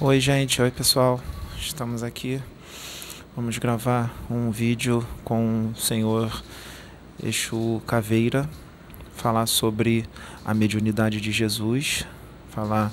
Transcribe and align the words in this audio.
Oi, 0.00 0.20
gente. 0.20 0.62
Oi, 0.62 0.70
pessoal. 0.70 1.20
Estamos 1.58 2.04
aqui. 2.04 2.40
Vamos 3.34 3.58
gravar 3.58 4.14
um 4.30 4.48
vídeo 4.48 5.04
com 5.24 5.72
o 5.72 5.76
senhor 5.76 6.44
Exu 7.20 7.82
Caveira, 7.84 8.48
falar 9.16 9.46
sobre 9.46 10.04
a 10.44 10.54
mediunidade 10.54 11.20
de 11.20 11.32
Jesus, 11.32 12.06
falar 12.50 12.92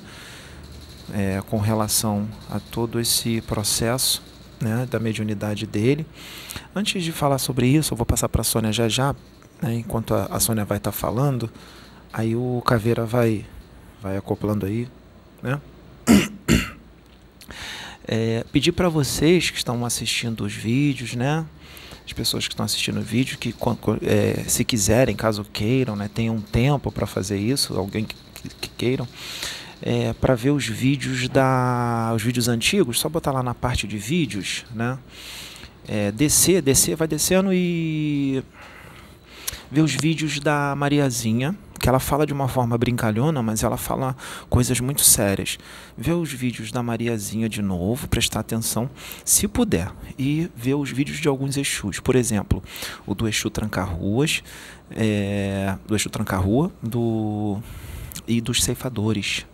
é, 1.14 1.44
com 1.48 1.60
relação 1.60 2.28
a 2.50 2.60
todo 2.60 3.00
esse 3.00 3.40
processo 3.42 4.24
né, 4.60 4.88
da 4.90 5.00
mediunidade 5.00 5.68
dele. 5.68 6.08
Antes 6.76 7.04
de 7.04 7.12
falar 7.12 7.38
sobre 7.38 7.68
isso, 7.68 7.94
eu 7.94 7.98
vou 7.98 8.06
passar 8.08 8.30
para 8.30 8.42
a 8.42 8.44
Sônia 8.44 8.74
já 8.74 8.90
já, 8.90 9.16
né, 9.62 9.76
enquanto 9.76 10.16
a, 10.16 10.26
a 10.26 10.40
Sônia 10.40 10.66
vai 10.66 10.80
estar 10.80 10.92
tá 10.92 10.98
falando, 10.98 11.52
aí 12.12 12.36
o 12.36 12.64
Caveira 12.66 13.06
vai, 13.06 13.46
vai 14.02 14.18
acoplando 14.18 14.66
aí, 14.66 14.88
né? 15.44 15.62
É, 18.08 18.46
pedir 18.52 18.72
para 18.72 18.88
vocês 18.88 19.50
que 19.50 19.58
estão 19.58 19.86
assistindo 19.86 20.46
os 20.46 20.54
vídeos, 20.54 21.16
né? 21.16 21.46
As 22.06 22.14
pessoas 22.14 22.48
que 22.48 22.54
estão 22.54 22.66
assistindo 22.66 23.00
o 23.00 23.04
vídeo, 23.04 23.38
que 23.38 23.54
é, 24.04 24.44
se 24.48 24.64
quiserem, 24.64 25.16
caso 25.16 25.44
queiram, 25.52 25.96
né, 25.96 26.08
tenham 26.14 26.40
tempo 26.40 26.92
para 26.92 27.08
fazer 27.08 27.38
isso, 27.38 27.76
alguém 27.76 28.06
que, 28.06 28.16
que 28.62 28.70
queiram, 28.70 29.08
é, 29.82 30.14
para 30.14 30.36
ver 30.36 30.52
os 30.52 30.68
vídeos 30.68 31.28
da, 31.28 32.14
os 32.16 32.22
vídeos 32.22 32.48
antigos, 32.48 33.00
só 33.00 33.10
botar 33.10 33.32
lá 33.32 33.42
na 33.42 33.56
parte 33.56 33.88
de 33.88 33.98
vídeos, 33.98 34.66
né? 34.74 35.00
É, 35.88 36.12
descer, 36.12 36.62
descer, 36.62 36.96
vai 36.96 37.08
descendo 37.08 37.52
e 37.54 38.44
ver 39.72 39.82
os 39.82 39.94
vídeos 39.94 40.40
da 40.40 40.76
Mariazinha, 40.76 41.56
que 41.86 41.90
ela 41.90 42.00
fala 42.00 42.26
de 42.26 42.34
uma 42.34 42.48
forma 42.48 42.76
brincalhona, 42.80 43.44
mas 43.44 43.62
ela 43.62 43.78
fala 43.78 44.18
coisas 44.50 44.80
muito 44.80 45.02
sérias. 45.02 45.60
Ver 45.96 46.14
os 46.14 46.34
vídeos 46.34 46.72
da 46.72 46.82
Mariazinha 46.82 47.48
de 47.48 47.62
novo, 47.62 48.08
prestar 48.08 48.40
atenção, 48.40 48.90
se 49.24 49.48
puder, 49.48 49.92
e 50.18 50.50
ver 50.56 50.74
os 50.74 50.90
vídeos 50.90 51.20
de 51.20 51.28
alguns 51.28 51.58
Exus. 51.58 52.00
Por 52.00 52.16
exemplo, 52.16 52.64
o 53.06 53.14
do 53.14 53.28
Exu 53.28 53.52
Tranca-Ruas, 53.52 54.42
é, 54.90 55.78
do 55.86 55.96
Exu 55.96 56.10
Tranca-Rua, 56.10 56.72
do 56.82 57.60
e 58.28 58.42
dos 58.42 58.64
ceifadores 58.64 59.46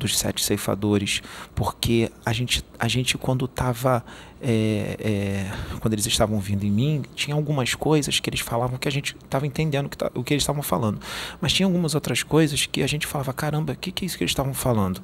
dos 0.00 0.18
sete 0.18 0.42
ceifadores, 0.44 1.22
porque 1.54 2.10
a 2.24 2.32
gente, 2.32 2.64
a 2.78 2.88
gente 2.88 3.16
quando 3.16 3.44
estava, 3.44 4.04
é, 4.42 4.96
é, 4.98 5.78
quando 5.80 5.94
eles 5.94 6.06
estavam 6.06 6.40
vindo 6.40 6.64
em 6.64 6.70
mim, 6.70 7.02
tinha 7.14 7.36
algumas 7.36 7.74
coisas 7.74 8.18
que 8.18 8.28
eles 8.28 8.40
falavam 8.40 8.78
que 8.78 8.88
a 8.88 8.90
gente 8.90 9.14
estava 9.22 9.46
entendendo 9.46 9.88
que 9.88 9.96
tá, 9.96 10.10
o 10.14 10.24
que 10.24 10.34
eles 10.34 10.42
estavam 10.42 10.62
falando, 10.62 11.00
mas 11.40 11.52
tinha 11.52 11.66
algumas 11.66 11.94
outras 11.94 12.22
coisas 12.22 12.66
que 12.66 12.82
a 12.82 12.86
gente 12.86 13.06
falava, 13.06 13.32
caramba, 13.32 13.74
o 13.74 13.76
que, 13.76 13.92
que 13.92 14.04
é 14.04 14.06
isso 14.06 14.16
que 14.16 14.24
eles 14.24 14.32
estavam 14.32 14.54
falando? 14.54 15.00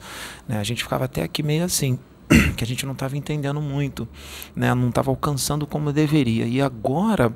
Né? 0.49 0.59
A 0.59 0.65
gente 0.65 0.83
ficava 0.83 1.05
até 1.05 1.23
aqui 1.23 1.43
meio 1.43 1.65
assim, 1.65 1.99
que 2.57 2.65
a 2.65 2.67
gente 2.67 2.85
não 2.85 2.93
estava 2.93 3.17
entendendo 3.17 3.61
muito, 3.61 4.09
né? 4.55 4.75
não 4.75 4.89
estava 4.89 5.11
alcançando 5.11 5.67
como 5.67 5.93
deveria. 5.93 6.47
E 6.47 6.61
agora, 6.61 7.35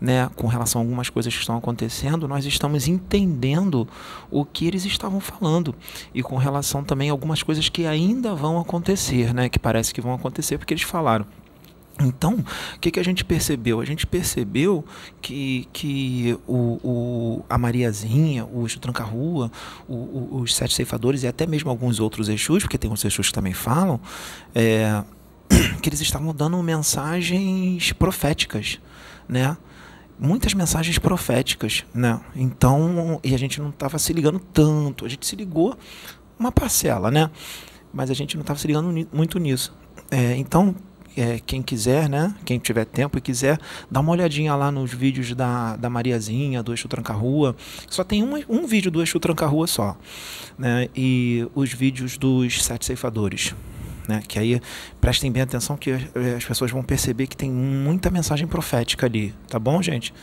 né, 0.00 0.30
com 0.36 0.46
relação 0.46 0.80
a 0.80 0.84
algumas 0.84 1.08
coisas 1.08 1.32
que 1.32 1.40
estão 1.40 1.56
acontecendo, 1.56 2.28
nós 2.28 2.44
estamos 2.44 2.88
entendendo 2.88 3.88
o 4.30 4.44
que 4.44 4.66
eles 4.66 4.84
estavam 4.84 5.20
falando. 5.20 5.74
E 6.14 6.22
com 6.22 6.36
relação 6.36 6.84
também 6.84 7.08
a 7.08 7.12
algumas 7.12 7.42
coisas 7.42 7.68
que 7.68 7.86
ainda 7.86 8.34
vão 8.34 8.60
acontecer, 8.60 9.32
né, 9.32 9.48
que 9.48 9.58
parece 9.58 9.94
que 9.94 10.00
vão 10.00 10.14
acontecer 10.14 10.58
porque 10.58 10.74
eles 10.74 10.84
falaram. 10.84 11.26
Então, 12.00 12.44
o 12.76 12.78
que, 12.78 12.90
que 12.90 13.00
a 13.00 13.02
gente 13.02 13.24
percebeu? 13.24 13.80
A 13.80 13.84
gente 13.84 14.06
percebeu 14.06 14.84
que, 15.20 15.68
que 15.72 16.38
o, 16.46 16.78
o, 16.82 17.44
a 17.48 17.58
Mariazinha, 17.58 18.44
o 18.44 18.66
Tranca-Rua, 18.80 19.50
os 19.88 20.54
Sete 20.54 20.74
Ceifadores 20.74 21.24
e 21.24 21.26
até 21.26 21.46
mesmo 21.46 21.70
alguns 21.70 21.98
outros 21.98 22.28
Exus, 22.28 22.62
porque 22.62 22.78
tem 22.78 22.90
uns 22.90 23.04
Exus 23.04 23.28
que 23.28 23.34
também 23.34 23.52
falam, 23.52 24.00
é, 24.54 25.02
que 25.82 25.88
eles 25.88 26.00
estavam 26.00 26.32
dando 26.32 26.62
mensagens 26.62 27.92
proféticas, 27.92 28.80
né? 29.28 29.56
Muitas 30.20 30.52
mensagens 30.52 30.98
proféticas, 30.98 31.84
né? 31.94 32.20
Então, 32.34 33.20
e 33.22 33.34
a 33.34 33.38
gente 33.38 33.60
não 33.60 33.70
estava 33.70 33.98
se 33.98 34.12
ligando 34.12 34.38
tanto, 34.38 35.04
a 35.04 35.08
gente 35.08 35.26
se 35.26 35.36
ligou 35.36 35.76
uma 36.38 36.52
parcela, 36.52 37.10
né? 37.10 37.30
Mas 37.92 38.10
a 38.10 38.14
gente 38.14 38.36
não 38.36 38.42
estava 38.42 38.58
se 38.58 38.66
ligando 38.66 39.08
muito 39.12 39.38
nisso. 39.38 39.76
É, 40.10 40.36
então, 40.36 40.74
é, 41.20 41.40
quem 41.44 41.62
quiser, 41.62 42.08
né? 42.08 42.34
Quem 42.44 42.58
tiver 42.58 42.84
tempo 42.84 43.18
e 43.18 43.20
quiser, 43.20 43.58
dá 43.90 44.00
uma 44.00 44.12
olhadinha 44.12 44.54
lá 44.54 44.70
nos 44.70 44.92
vídeos 44.92 45.34
da, 45.34 45.76
da 45.76 45.90
Mariazinha, 45.90 46.62
do 46.62 46.72
Eixo 46.72 46.88
Tranca-Rua. 46.88 47.56
Só 47.88 48.04
tem 48.04 48.22
um, 48.22 48.42
um 48.48 48.66
vídeo 48.66 48.90
do 48.90 49.00
Eixo 49.00 49.18
Tranca-Rua 49.18 49.66
só. 49.66 49.96
Né? 50.58 50.88
E 50.94 51.46
os 51.54 51.72
vídeos 51.72 52.16
dos 52.16 52.62
Sete 52.62 52.86
Ceifadores. 52.86 53.54
Né? 54.06 54.22
Que 54.26 54.38
aí 54.38 54.60
prestem 55.00 55.30
bem 55.30 55.42
atenção 55.42 55.76
que 55.76 55.92
as 56.36 56.44
pessoas 56.44 56.70
vão 56.70 56.82
perceber 56.82 57.26
que 57.26 57.36
tem 57.36 57.50
muita 57.50 58.10
mensagem 58.10 58.46
profética 58.46 59.06
ali. 59.06 59.34
Tá 59.48 59.58
bom, 59.58 59.82
gente? 59.82 60.14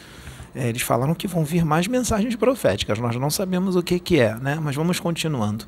É, 0.55 0.69
eles 0.69 0.81
falaram 0.81 1.13
que 1.13 1.27
vão 1.27 1.43
vir 1.43 1.65
mais 1.65 1.87
mensagens 1.87 2.35
proféticas. 2.35 2.97
Nós 2.97 3.15
não 3.17 3.29
sabemos 3.29 3.75
o 3.75 3.83
que, 3.83 3.99
que 3.99 4.19
é, 4.19 4.33
né? 4.35 4.57
Mas 4.61 4.75
vamos 4.75 4.99
continuando. 4.99 5.65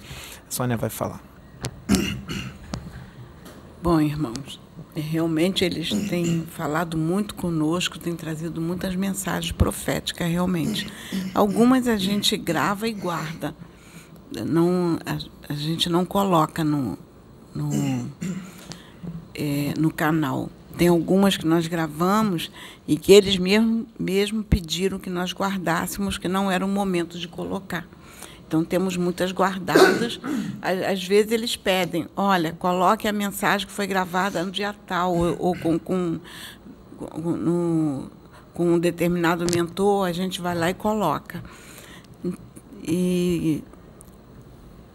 A 0.47 0.51
Sônia 0.51 0.77
vai 0.77 0.89
falar. 0.89 1.21
Bom, 3.83 4.01
irmãos, 4.01 4.59
Realmente 4.99 5.63
eles 5.63 5.89
têm 6.09 6.43
falado 6.49 6.97
muito 6.97 7.35
conosco, 7.35 7.99
têm 7.99 8.15
trazido 8.15 8.59
muitas 8.59 8.95
mensagens 8.95 9.51
proféticas, 9.51 10.27
realmente. 10.27 10.91
Algumas 11.35 11.87
a 11.87 11.97
gente 11.97 12.35
grava 12.35 12.87
e 12.87 12.93
guarda. 12.93 13.55
Não, 14.45 14.97
a, 15.05 15.53
a 15.53 15.55
gente 15.55 15.87
não 15.87 16.03
coloca 16.03 16.63
no, 16.63 16.97
no, 17.53 18.09
é, 19.35 19.73
no 19.77 19.91
canal. 19.91 20.49
Tem 20.75 20.87
algumas 20.87 21.37
que 21.37 21.45
nós 21.45 21.67
gravamos 21.67 22.51
e 22.87 22.97
que 22.97 23.11
eles 23.13 23.37
mesmo, 23.37 23.85
mesmo 23.99 24.43
pediram 24.43 24.97
que 24.97 25.11
nós 25.11 25.31
guardássemos, 25.31 26.17
que 26.17 26.27
não 26.27 26.49
era 26.49 26.65
o 26.65 26.67
momento 26.67 27.19
de 27.19 27.27
colocar. 27.27 27.87
Então, 28.47 28.63
temos 28.63 28.95
muitas 28.95 29.31
guardadas. 29.33 30.19
Às 30.61 31.03
vezes, 31.03 31.31
eles 31.31 31.55
pedem: 31.55 32.07
olha, 32.15 32.53
coloque 32.53 33.07
a 33.07 33.11
mensagem 33.11 33.67
que 33.67 33.73
foi 33.73 33.85
gravada 33.85 34.43
no 34.43 34.51
dia 34.51 34.73
tal, 34.85 35.15
ou, 35.15 35.35
ou 35.37 35.57
com, 35.57 35.77
com, 35.77 36.19
no, 37.19 38.09
com 38.53 38.73
um 38.73 38.79
determinado 38.79 39.45
mentor, 39.53 40.07
a 40.07 40.13
gente 40.13 40.41
vai 40.41 40.55
lá 40.55 40.69
e 40.69 40.73
coloca. 40.73 41.43
E, 42.83 43.61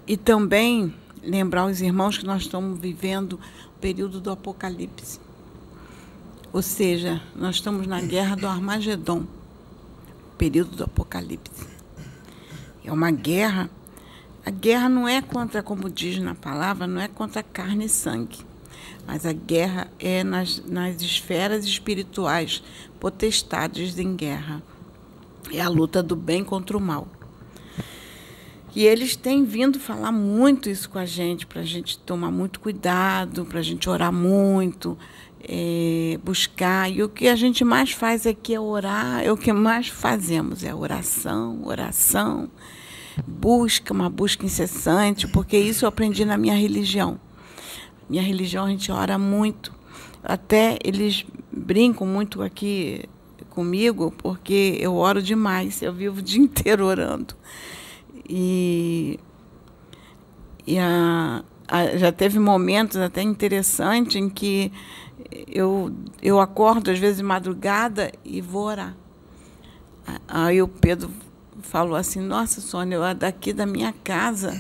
e 0.07 0.17
também 0.17 0.95
lembrar 1.23 1.67
os 1.67 1.81
irmãos 1.81 2.19
que 2.19 2.25
nós 2.25 2.43
estamos 2.43 2.81
vivendo 2.81 3.39
o 3.77 3.81
período 3.81 4.21
do 4.21 4.31
Apocalipse. 4.31 5.21
Ou 6.53 6.63
seja, 6.63 7.23
nós 7.37 7.57
estamos 7.57 7.87
na 7.87 8.01
guerra 8.01 8.35
do 8.35 8.47
Armagedon, 8.47 9.25
período 10.37 10.77
do 10.77 10.85
Apocalipse. 10.85 11.67
É 12.85 12.93
uma 12.93 13.11
guerra. 13.11 13.71
A 14.45 14.51
guerra 14.51 14.89
não 14.89 15.07
é 15.09 15.23
contra, 15.23 15.63
como 15.63 15.89
diz 15.89 16.19
na 16.19 16.35
palavra, 16.35 16.87
não 16.87 17.01
é 17.01 17.09
contra 17.09 17.43
carne 17.43 17.85
e 17.85 17.89
sangue. 17.89 18.39
Mas 19.07 19.25
a 19.25 19.33
guerra 19.33 19.89
é 19.99 20.25
nas, 20.25 20.63
nas 20.67 21.01
esferas 21.01 21.65
espirituais, 21.65 22.63
potestades 22.99 23.99
em 23.99 24.17
guerra. 24.17 24.63
É 25.53 25.61
a 25.61 25.69
luta 25.69 26.03
do 26.03 26.17
bem 26.17 26.43
contra 26.45 26.77
o 26.77 26.81
mal. 26.81 27.07
E 28.75 28.87
eles 28.87 29.15
têm 29.15 29.45
vindo 29.45 29.79
falar 29.79 30.13
muito 30.13 30.71
isso 30.71 30.89
com 30.89 30.99
a 30.99 31.05
gente, 31.05 31.47
para 31.47 31.61
a 31.61 31.65
gente 31.65 31.99
tomar 31.99 32.31
muito 32.31 32.59
cuidado, 32.59 33.45
para 33.45 33.59
a 33.59 33.63
gente 33.63 33.89
orar 33.89 34.13
muito, 34.13 34.97
é, 35.49 36.19
buscar. 36.23 36.91
E 36.91 37.03
o 37.03 37.09
que 37.09 37.29
a 37.29 37.37
gente 37.37 37.65
mais 37.65 37.91
faz 37.93 38.27
aqui 38.27 38.55
é 38.55 38.61
orar, 38.61 39.23
é 39.23 39.33
o 39.33 39.37
que 39.37 39.53
mais 39.53 39.89
fazemos, 39.89 40.65
é 40.65 40.75
oração, 40.75 41.61
oração, 41.65 42.51
busca, 43.27 43.93
uma 43.93 44.09
busca 44.09 44.45
incessante, 44.45 45.27
porque 45.29 45.57
isso 45.57 45.85
eu 45.85 45.89
aprendi 45.89 46.25
na 46.25 46.37
minha 46.37 46.55
religião. 46.55 47.21
Minha 48.09 48.23
religião 48.23 48.67
a 48.67 48.69
gente 48.69 48.91
ora 48.91 49.19
muito. 49.19 49.73
Até 50.23 50.79
eles 50.85 51.25
brincam 51.51 52.07
muito 52.07 52.43
aqui 52.43 53.05
comigo, 53.51 54.13
porque 54.19 54.79
eu 54.81 54.95
oro 54.95 55.23
demais, 55.23 55.83
eu 55.83 55.93
vivo 55.93 56.21
o 56.21 56.23
dia 56.23 56.41
inteiro 56.41 56.87
orando. 56.87 57.35
E, 58.29 59.19
e 60.67 60.79
a, 60.79 61.43
já 61.97 62.13
teve 62.13 62.39
momentos 62.39 62.97
até 62.97 63.23
interessantes 63.23 64.17
em 64.17 64.29
que 64.29 64.71
eu, 65.47 65.93
eu 66.23 66.41
acordo, 66.41 66.91
às 66.91 66.99
vezes, 66.99 67.19
de 67.19 67.23
madrugada 67.23 68.13
e 68.25 68.41
vou 68.41 68.65
orar. 68.65 68.97
Aí 70.29 70.61
o 70.61 70.69
Pedro 70.69 71.11
falou 71.63 71.97
assim: 71.97 72.21
Nossa, 72.21 72.61
Sônia, 72.61 72.97
eu 72.97 73.15
daqui 73.15 73.53
da 73.53 73.67
minha 73.67 73.93
casa. 74.05 74.59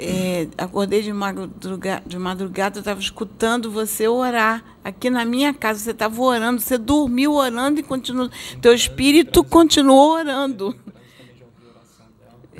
É, 0.00 0.46
acordei 0.56 1.02
de 1.02 1.12
madrugada, 1.12 2.04
de 2.06 2.16
madrugada 2.16 2.78
eu 2.78 2.80
estava 2.80 3.00
escutando 3.00 3.68
você 3.68 4.06
orar. 4.06 4.62
Aqui 4.84 5.10
na 5.10 5.24
minha 5.24 5.52
casa 5.52 5.80
você 5.80 5.90
estava 5.90 6.22
orando, 6.22 6.60
você 6.60 6.78
dormiu 6.78 7.32
orando 7.32 7.80
e 7.80 7.82
continuou. 7.82 8.30
Teu 8.62 8.72
espírito 8.72 9.42
continuou 9.42 10.12
orando. 10.12 10.74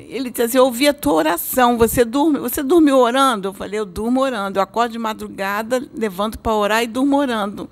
Ele 0.08 0.31
disse 0.31 0.43
assim, 0.43 0.58
eu 0.58 0.64
ouvi 0.64 0.88
a 0.88 0.94
tua 0.94 1.12
oração, 1.12 1.76
você 1.76 2.05
dorme, 2.05 2.38
você 2.38 2.62
dormiu 2.62 2.96
orando? 2.96 3.49
Eu 3.49 3.55
falei, 3.55 3.78
eu 3.78 3.84
durmo 3.84 4.20
orando. 4.20 4.58
Eu 4.58 4.62
acordo 4.62 4.93
de 4.93 4.99
madrugada, 4.99 5.87
levanto 5.94 6.38
para 6.38 6.55
orar 6.55 6.82
e 6.82 6.87
durmo 6.87 7.16
orando. 7.16 7.69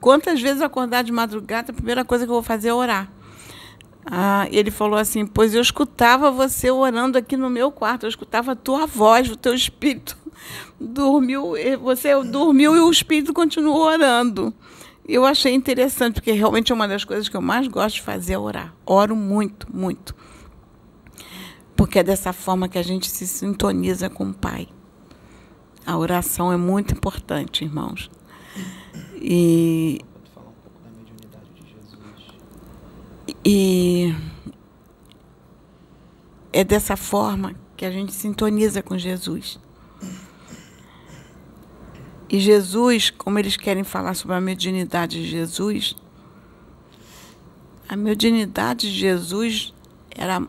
Quantas 0.00 0.40
vezes 0.40 0.60
eu 0.60 0.66
acordar 0.66 1.02
de 1.02 1.12
madrugada, 1.12 1.72
a 1.72 1.74
primeira 1.74 2.04
coisa 2.04 2.24
que 2.24 2.30
eu 2.30 2.34
vou 2.34 2.42
fazer 2.42 2.68
é 2.68 2.74
orar. 2.74 3.10
Ah, 4.04 4.46
ele 4.50 4.70
falou 4.70 4.98
assim, 4.98 5.24
pois 5.24 5.54
eu 5.54 5.62
escutava 5.62 6.30
você 6.30 6.70
orando 6.70 7.16
aqui 7.16 7.36
no 7.36 7.48
meu 7.48 7.70
quarto, 7.70 8.04
eu 8.04 8.08
escutava 8.08 8.52
a 8.52 8.56
tua 8.56 8.86
voz, 8.86 9.30
o 9.30 9.36
teu 9.36 9.54
espírito 9.54 10.16
dormiu, 10.78 11.54
você 11.80 12.20
dormiu 12.24 12.76
e 12.76 12.80
o 12.80 12.90
espírito 12.90 13.32
continuou 13.32 13.80
orando. 13.80 14.52
Eu 15.08 15.24
achei 15.24 15.52
interessante, 15.52 16.14
porque 16.14 16.32
realmente 16.32 16.70
é 16.70 16.74
uma 16.74 16.86
das 16.86 17.04
coisas 17.04 17.28
que 17.28 17.36
eu 17.36 17.42
mais 17.42 17.66
gosto 17.66 17.96
de 17.96 18.02
fazer 18.02 18.34
é 18.34 18.38
orar. 18.38 18.74
Oro 18.84 19.16
muito, 19.16 19.66
muito. 19.72 20.14
Porque 21.82 21.98
é 21.98 22.02
dessa 22.04 22.32
forma 22.32 22.68
que 22.68 22.78
a 22.78 22.82
gente 22.82 23.10
se 23.10 23.26
sintoniza 23.26 24.08
com 24.08 24.30
o 24.30 24.32
Pai. 24.32 24.68
A 25.84 25.98
oração 25.98 26.52
é 26.52 26.56
muito 26.56 26.94
importante, 26.94 27.64
irmãos. 27.64 28.08
E. 29.16 30.00
E 33.44 34.14
é 36.52 36.62
dessa 36.62 36.96
forma 36.96 37.56
que 37.76 37.84
a 37.84 37.90
gente 37.90 38.12
sintoniza 38.12 38.80
com 38.80 38.96
Jesus. 38.96 39.58
E 42.30 42.38
Jesus, 42.38 43.10
como 43.10 43.40
eles 43.40 43.56
querem 43.56 43.82
falar 43.82 44.14
sobre 44.14 44.36
a 44.36 44.40
mediunidade 44.40 45.20
de 45.20 45.28
Jesus, 45.28 45.96
a 47.88 47.96
mediunidade 47.96 48.88
de 48.88 48.96
Jesus 48.96 49.74
era 50.08 50.46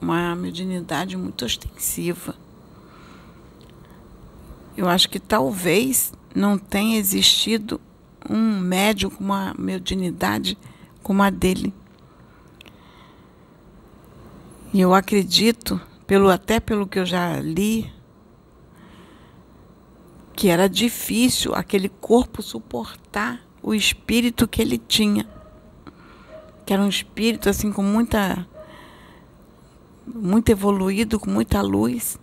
uma 0.00 0.34
mediunidade 0.34 1.16
muito 1.16 1.44
ostensiva. 1.44 2.34
Eu 4.76 4.88
acho 4.88 5.08
que 5.10 5.18
talvez 5.18 6.12
não 6.34 6.56
tenha 6.56 6.98
existido 6.98 7.80
um 8.28 8.58
médium 8.58 9.10
com 9.10 9.24
uma 9.24 9.54
mediunidade 9.58 10.56
como 11.02 11.22
a 11.22 11.30
dele. 11.30 11.74
E 14.72 14.80
eu 14.80 14.94
acredito, 14.94 15.80
pelo 16.06 16.30
até 16.30 16.60
pelo 16.60 16.86
que 16.86 16.98
eu 16.98 17.04
já 17.04 17.40
li, 17.40 17.92
que 20.32 20.48
era 20.48 20.68
difícil 20.68 21.54
aquele 21.54 21.88
corpo 21.88 22.40
suportar 22.40 23.40
o 23.62 23.74
espírito 23.74 24.48
que 24.48 24.62
ele 24.62 24.78
tinha. 24.78 25.28
Que 26.64 26.72
era 26.72 26.82
um 26.82 26.88
espírito 26.88 27.48
assim 27.50 27.72
com 27.72 27.82
muita 27.82 28.46
muito 30.14 30.50
evoluído, 30.50 31.18
com 31.18 31.30
muita 31.30 31.60
luz. 31.60 32.18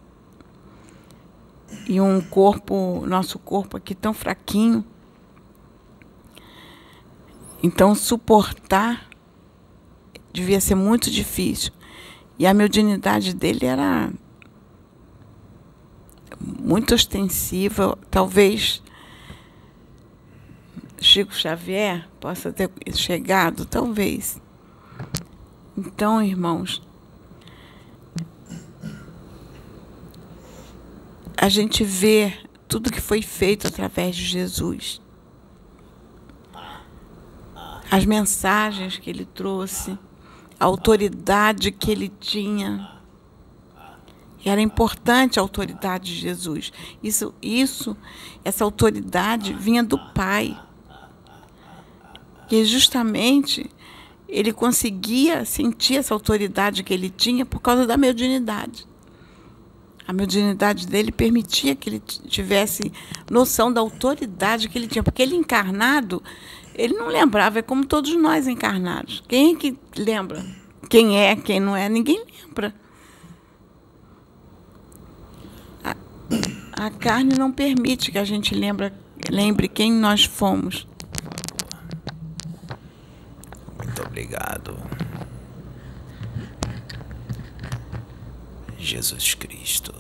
E 1.88 2.00
um 2.00 2.22
corpo, 2.22 3.04
nosso 3.06 3.40
corpo 3.40 3.78
aqui 3.78 3.94
tão 3.96 4.14
fraquinho. 4.14 4.86
Então 7.62 7.96
suportar 7.96 9.10
devia 10.32 10.62
ser 10.62 10.76
muito 10.76 11.10
difícil. 11.10 11.72
E 12.38 12.46
a 12.46 12.54
mediunidade 12.54 13.34
dele 13.34 13.66
era 13.66 14.12
muito 16.40 16.94
ostensiva, 16.94 17.98
talvez 18.12 18.84
Chico 21.00 21.34
Xavier 21.34 22.08
possa 22.20 22.52
ter 22.52 22.70
chegado, 22.94 23.66
talvez. 23.66 24.42
Então, 25.78 26.22
irmãos, 26.22 26.82
a 31.38 31.50
gente 31.50 31.84
vê 31.84 32.34
tudo 32.68 32.92
que 32.92 33.00
foi 33.00 33.22
feito 33.22 33.68
através 33.68 34.16
de 34.16 34.24
Jesus. 34.24 35.00
As 37.90 38.04
mensagens 38.06 38.98
que 38.98 39.10
ele 39.10 39.24
trouxe, 39.24 39.98
a 40.60 40.66
autoridade 40.66 41.72
que 41.72 41.92
ele 41.92 42.10
tinha 42.10 42.98
era 44.44 44.62
importante 44.62 45.40
a 45.40 45.42
autoridade 45.42 46.16
de 46.16 46.22
Jesus. 46.22 46.72
Isso, 47.04 47.34
isso, 47.42 47.96
essa 48.44 48.64
autoridade 48.64 49.54
vinha 49.54 49.84
do 49.84 49.98
Pai. 50.14 50.58
E 52.50 52.64
justamente 52.66 53.70
ele 54.28 54.52
conseguia 54.52 55.46
sentir 55.46 55.98
essa 55.98 56.14
autoridade 56.14 56.84
que 56.84 56.94
ele 56.94 57.10
tinha 57.10 57.46
por 57.46 57.60
causa 57.60 57.86
da 57.86 57.98
mediunidade. 57.98 58.88
A 60.08 60.14
mediunidade 60.14 60.88
dele 60.88 61.12
permitia 61.12 61.76
que 61.76 61.90
ele 61.90 62.00
tivesse 62.00 62.94
noção 63.30 63.72
da 63.72 63.82
autoridade 63.82 64.70
que 64.70 64.78
ele 64.78 64.88
tinha, 64.88 65.04
porque 65.04 65.22
ele 65.22 65.36
encarnado, 65.36 66.24
ele 66.74 66.94
não 66.94 67.08
lembrava, 67.08 67.60
é 67.60 67.62
como 67.62 67.86
todos 67.86 68.16
nós 68.16 68.48
encarnados. 68.48 69.22
Quem 69.28 69.54
é 69.54 69.58
que 69.58 69.78
lembra? 69.98 70.46
Quem 70.90 71.20
é, 71.20 71.36
quem 71.36 71.60
não 71.60 71.76
é? 71.76 71.90
Ninguém 71.90 72.24
lembra. 72.42 72.74
A 76.72 76.90
carne 76.92 77.36
não 77.38 77.52
permite 77.52 78.12
que 78.12 78.18
a 78.18 78.24
gente 78.24 78.54
lembra, 78.54 78.94
lembre 79.30 79.68
quem 79.68 79.92
nós 79.92 80.24
fomos. 80.24 80.88
Muito 83.78 84.02
obrigado. 84.04 84.78
Jesus 88.78 89.34
Cristo. 89.34 89.97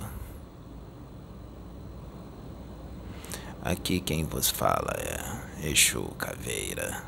Aqui 3.68 4.00
quem 4.00 4.24
vos 4.24 4.50
fala 4.50 4.94
é 4.98 5.70
Exu 5.70 6.04
Caveira. 6.18 7.04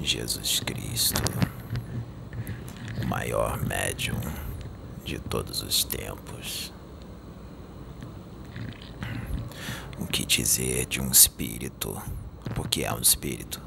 Jesus 0.00 0.60
Cristo, 0.60 1.20
o 3.02 3.06
maior 3.08 3.60
médium 3.66 4.20
de 5.04 5.18
todos 5.18 5.62
os 5.62 5.82
tempos. 5.82 6.72
O 9.98 10.06
que 10.06 10.24
dizer 10.24 10.86
de 10.86 11.00
um 11.00 11.10
espírito? 11.10 12.00
Porque 12.54 12.84
é 12.84 12.92
um 12.94 13.00
espírito. 13.00 13.60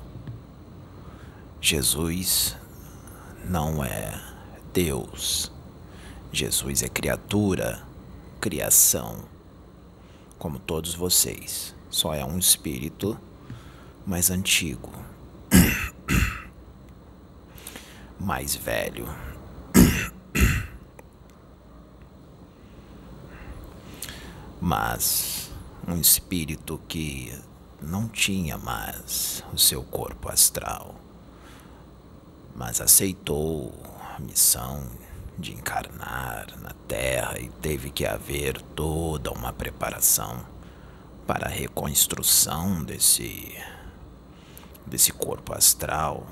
Jesus 1.60 2.56
não 3.44 3.84
é 3.84 4.18
Deus. 4.74 5.52
Jesus 6.32 6.84
é 6.84 6.88
criatura, 6.88 7.89
criação, 8.40 9.26
como 10.38 10.60
todos 10.60 10.94
vocês. 10.96 11.76
Só 11.90 12.14
é 12.14 12.24
um 12.24 12.38
espírito 12.38 13.20
mais 14.06 14.30
antigo, 14.30 14.92
mais 18.20 18.56
velho. 18.56 19.08
mas 24.62 25.50
um 25.88 25.98
espírito 25.98 26.80
que 26.88 27.34
não 27.82 28.08
tinha 28.08 28.56
mais 28.58 29.44
o 29.54 29.58
seu 29.58 29.84
corpo 29.84 30.32
astral, 30.32 30.96
mas 32.56 32.80
aceitou 32.82 33.74
a 34.16 34.20
missão 34.20 34.88
de 35.40 35.54
encarnar 35.54 36.48
na 36.62 36.74
Terra 36.88 37.40
e 37.40 37.50
teve 37.62 37.90
que 37.90 38.06
haver 38.06 38.62
toda 38.76 39.32
uma 39.32 39.54
preparação 39.54 40.46
para 41.26 41.48
a 41.48 41.50
reconstrução 41.50 42.84
desse 42.84 43.56
desse 44.86 45.12
corpo 45.12 45.54
astral 45.54 46.28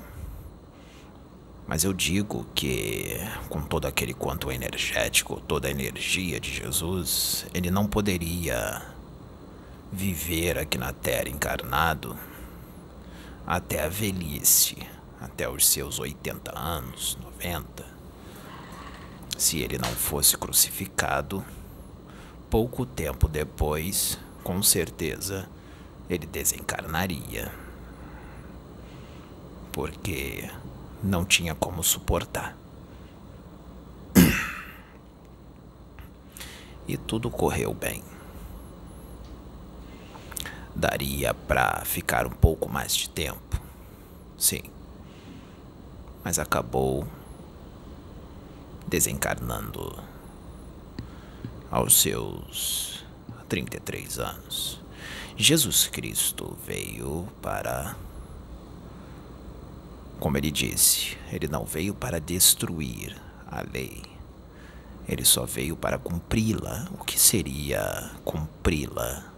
mas 1.68 1.84
eu 1.84 1.92
digo 1.92 2.46
que, 2.54 3.18
com 3.50 3.60
todo 3.60 3.84
aquele 3.84 4.14
quanto 4.14 4.50
energético, 4.50 5.38
toda 5.38 5.68
a 5.68 5.70
energia 5.70 6.40
de 6.40 6.50
Jesus, 6.50 7.44
ele 7.52 7.70
não 7.70 7.86
poderia 7.86 8.80
viver 9.92 10.58
aqui 10.58 10.78
na 10.78 10.94
Terra 10.94 11.28
encarnado 11.28 12.18
até 13.46 13.84
a 13.84 13.88
velhice, 13.88 14.78
até 15.20 15.46
os 15.46 15.68
seus 15.68 15.98
80 15.98 16.58
anos, 16.58 17.18
90. 17.22 17.87
Se 19.38 19.60
ele 19.60 19.78
não 19.78 19.88
fosse 19.90 20.36
crucificado, 20.36 21.44
pouco 22.50 22.84
tempo 22.84 23.28
depois, 23.28 24.18
com 24.42 24.60
certeza, 24.64 25.48
ele 26.10 26.26
desencarnaria. 26.26 27.52
Porque 29.72 30.50
não 31.04 31.24
tinha 31.24 31.54
como 31.54 31.84
suportar. 31.84 32.58
E 36.88 36.96
tudo 36.96 37.30
correu 37.30 37.72
bem. 37.72 38.02
Daria 40.74 41.32
para 41.32 41.84
ficar 41.84 42.26
um 42.26 42.30
pouco 42.30 42.68
mais 42.68 42.92
de 42.92 43.08
tempo. 43.08 43.60
Sim. 44.36 44.62
Mas 46.24 46.40
acabou 46.40 47.06
desencarnando 48.88 50.02
aos 51.70 52.00
seus 52.00 53.04
33 53.48 54.18
anos. 54.18 54.80
Jesus 55.36 55.86
Cristo 55.86 56.56
veio 56.66 57.28
para. 57.40 57.96
Como 60.18 60.36
ele 60.36 60.50
disse, 60.50 61.16
ele 61.30 61.46
não 61.46 61.64
veio 61.64 61.94
para 61.94 62.18
destruir 62.18 63.16
a 63.46 63.62
lei. 63.62 64.02
Ele 65.06 65.24
só 65.24 65.44
veio 65.46 65.76
para 65.76 65.96
cumpri-la. 65.96 66.88
O 66.98 67.04
que 67.04 67.18
seria 67.18 68.10
cumpri-la? 68.24 69.32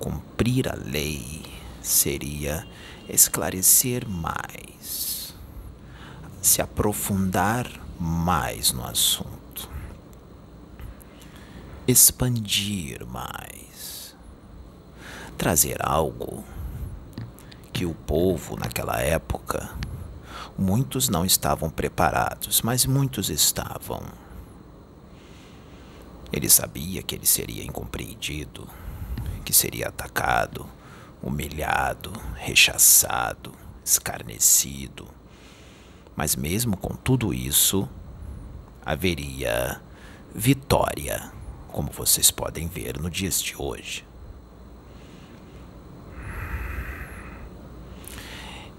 Cumprir 0.00 0.68
a 0.68 0.74
lei 0.74 1.42
seria 1.80 2.66
esclarecer 3.08 4.06
mais, 4.08 5.34
se 6.42 6.60
aprofundar 6.60 7.85
mais 7.98 8.72
no 8.72 8.84
assunto, 8.84 9.68
expandir 11.86 13.06
mais, 13.06 14.14
trazer 15.38 15.78
algo 15.80 16.44
que 17.72 17.84
o 17.84 17.94
povo 17.94 18.56
naquela 18.56 19.00
época, 19.00 19.70
muitos 20.56 21.08
não 21.08 21.24
estavam 21.24 21.70
preparados, 21.70 22.62
mas 22.62 22.86
muitos 22.86 23.28
estavam. 23.28 24.02
Ele 26.32 26.48
sabia 26.48 27.02
que 27.02 27.14
ele 27.14 27.26
seria 27.26 27.64
incompreendido, 27.64 28.68
que 29.44 29.52
seria 29.52 29.88
atacado, 29.88 30.66
humilhado, 31.22 32.12
rechaçado, 32.34 33.52
escarnecido. 33.84 35.15
Mas 36.16 36.34
mesmo 36.34 36.76
com 36.76 36.96
tudo 36.96 37.34
isso, 37.34 37.88
haveria 38.84 39.80
vitória, 40.34 41.30
como 41.68 41.90
vocês 41.92 42.30
podem 42.30 42.66
ver 42.66 42.98
no 42.98 43.10
dias 43.10 43.42
de 43.42 43.54
hoje. 43.56 44.04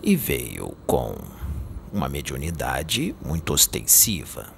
E 0.01 0.15
veio 0.15 0.75
com 0.87 1.15
uma 1.91 2.09
mediunidade 2.09 3.15
muito 3.23 3.53
ostensiva 3.53 4.53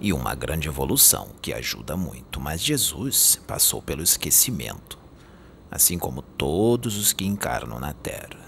e 0.00 0.12
uma 0.12 0.34
grande 0.34 0.68
evolução 0.68 1.28
que 1.42 1.52
ajuda 1.52 1.96
muito, 1.96 2.40
mas 2.40 2.62
Jesus 2.62 3.40
passou 3.46 3.82
pelo 3.82 4.02
esquecimento, 4.02 4.98
assim 5.70 5.98
como 5.98 6.22
todos 6.22 6.96
os 6.96 7.12
que 7.12 7.26
encarnam 7.26 7.78
na 7.78 7.92
Terra. 7.92 8.39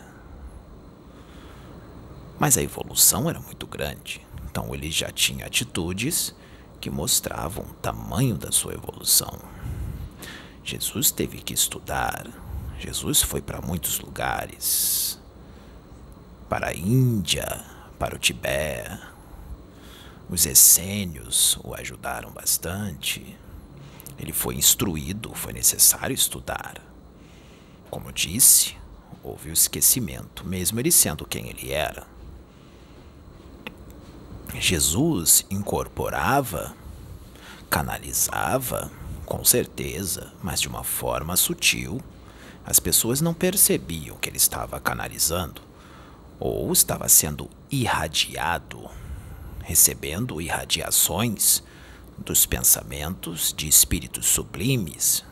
Mas 2.38 2.58
a 2.58 2.62
evolução 2.62 3.28
era 3.30 3.40
muito 3.40 3.66
grande, 3.66 4.20
então 4.50 4.74
ele 4.74 4.90
já 4.90 5.10
tinha 5.10 5.46
atitudes 5.46 6.34
que 6.80 6.90
mostravam 6.90 7.64
o 7.64 7.74
tamanho 7.74 8.36
da 8.36 8.50
sua 8.50 8.74
evolução. 8.74 9.38
Jesus 10.64 11.10
teve 11.10 11.38
que 11.38 11.54
estudar, 11.54 12.26
Jesus 12.78 13.22
foi 13.22 13.40
para 13.40 13.60
muitos 13.60 14.00
lugares 14.00 15.20
para 16.52 16.68
a 16.68 16.74
Índia, 16.74 17.64
para 17.98 18.14
o 18.14 18.18
Tibete, 18.18 19.00
os 20.28 20.44
essênios 20.44 21.58
o 21.64 21.74
ajudaram 21.74 22.30
bastante. 22.30 23.38
Ele 24.18 24.34
foi 24.34 24.56
instruído, 24.56 25.34
foi 25.34 25.54
necessário 25.54 26.12
estudar. 26.12 26.74
Como 27.90 28.12
disse, 28.12 28.76
houve 29.22 29.48
o 29.48 29.52
esquecimento, 29.54 30.46
mesmo 30.46 30.78
ele 30.78 30.92
sendo 30.92 31.24
quem 31.24 31.48
ele 31.48 31.72
era. 31.72 32.06
Jesus 34.58 35.44
incorporava, 35.50 36.74
canalizava, 37.70 38.90
com 39.24 39.44
certeza, 39.44 40.32
mas 40.42 40.60
de 40.60 40.68
uma 40.68 40.84
forma 40.84 41.36
sutil. 41.36 42.00
As 42.64 42.78
pessoas 42.78 43.20
não 43.20 43.34
percebiam 43.34 44.16
que 44.16 44.28
ele 44.28 44.36
estava 44.36 44.78
canalizando 44.78 45.60
ou 46.38 46.72
estava 46.72 47.08
sendo 47.08 47.50
irradiado 47.70 48.88
recebendo 49.62 50.40
irradiações 50.40 51.62
dos 52.18 52.44
pensamentos 52.44 53.54
de 53.56 53.68
espíritos 53.68 54.26
sublimes. 54.26 55.24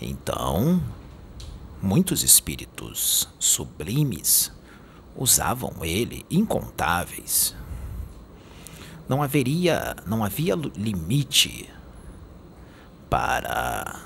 Então, 0.00 0.82
muitos 1.82 2.22
espíritos 2.22 3.28
sublimes 3.38 4.50
usavam 5.16 5.72
ele 5.82 6.24
incontáveis. 6.30 7.54
Não 9.08 9.22
haveria, 9.22 9.94
não 10.06 10.24
havia 10.24 10.54
limite 10.54 11.70
para 13.10 14.00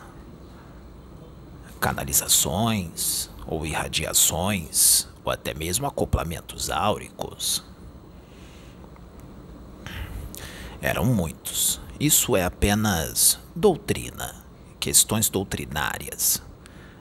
canalizações 1.81 3.31
ou 3.47 3.65
irradiações 3.65 5.07
ou 5.25 5.33
até 5.33 5.55
mesmo 5.55 5.87
acoplamentos 5.87 6.69
áuricos. 6.69 7.65
Eram 10.81 11.05
muitos. 11.05 11.81
Isso 11.99 12.37
é 12.37 12.45
apenas 12.45 13.39
doutrina, 13.55 14.45
questões 14.79 15.29
doutrinárias. 15.29 16.43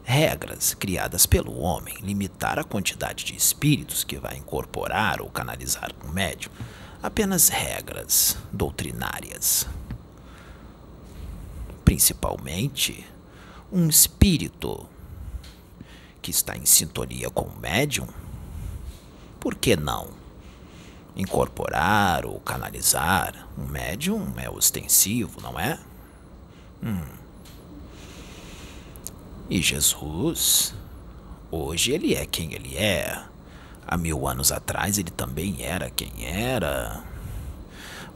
Regras 0.10 0.74
criadas 0.74 1.26
pelo 1.26 1.60
homem, 1.60 1.94
limitar 2.02 2.58
a 2.58 2.64
quantidade 2.64 3.26
de 3.26 3.36
espíritos 3.36 4.06
que 4.06 4.18
vai 4.18 4.38
incorporar 4.38 5.22
ou 5.22 5.30
canalizar 5.30 5.92
um 6.02 6.14
médium. 6.14 6.50
Apenas 7.04 7.50
regras 7.50 8.38
doutrinárias. 8.52 9.68
Principalmente, 11.84 13.06
um 13.70 13.90
espírito 13.90 14.88
que 16.22 16.32
está 16.32 16.56
em 16.56 16.66
sintonia 16.66 17.30
com 17.30 17.42
o 17.42 17.60
médium, 17.60 18.08
por 19.42 19.56
que 19.56 19.76
não? 19.76 20.08
incorporar 21.18 22.26
ou 22.26 22.40
canalizar. 22.40 23.48
Um 23.58 23.66
médium 23.66 24.34
é 24.38 24.50
ostensivo, 24.50 25.42
não 25.42 25.60
é? 25.60 25.80
Hum. 26.82 27.17
E 29.50 29.62
Jesus, 29.62 30.74
hoje 31.50 31.94
ele 31.94 32.14
é 32.14 32.26
quem 32.26 32.54
ele 32.54 32.76
é. 32.76 33.24
Há 33.88 33.96
mil 33.96 34.28
anos 34.28 34.52
atrás 34.52 34.98
ele 34.98 35.10
também 35.10 35.64
era 35.64 35.90
quem 35.90 36.26
era. 36.26 37.02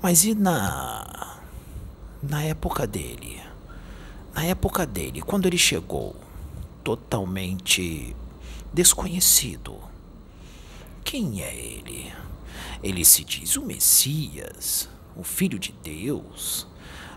Mas 0.02 0.26
e 0.26 0.36
na. 0.36 1.40
na 2.22 2.44
época 2.44 2.86
dele? 2.86 3.42
Na 4.34 4.44
época 4.44 4.86
dele, 4.86 5.22
quando 5.22 5.46
ele 5.46 5.58
chegou, 5.58 6.18
totalmente 6.84 8.14
desconhecido. 8.74 9.80
Quem 11.02 11.42
é 11.42 11.56
ele? 11.56 12.14
Ele 12.84 13.06
se 13.06 13.24
diz 13.24 13.56
o 13.56 13.66
Messias, 13.66 14.90
o 15.16 15.24
Filho 15.24 15.58
de 15.58 15.72
Deus. 15.82 16.68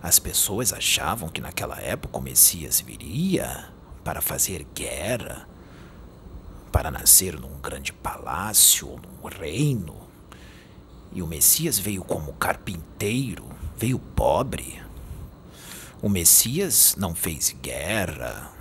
As 0.00 0.20
pessoas 0.20 0.72
achavam 0.72 1.28
que 1.28 1.40
naquela 1.40 1.80
época 1.80 2.18
o 2.18 2.22
Messias 2.22 2.80
viria 2.80 3.73
para 4.04 4.20
fazer 4.20 4.66
guerra, 4.74 5.48
para 6.70 6.90
nascer 6.90 7.40
num 7.40 7.58
grande 7.60 7.92
palácio 7.92 8.88
ou 8.88 9.00
num 9.00 9.28
reino. 9.28 9.96
E 11.12 11.22
o 11.22 11.26
Messias 11.26 11.78
veio 11.78 12.04
como 12.04 12.34
carpinteiro, 12.34 13.48
veio 13.76 13.98
pobre. 13.98 14.82
O 16.02 16.08
Messias 16.08 16.94
não 16.98 17.14
fez 17.14 17.56
guerra, 17.62 18.54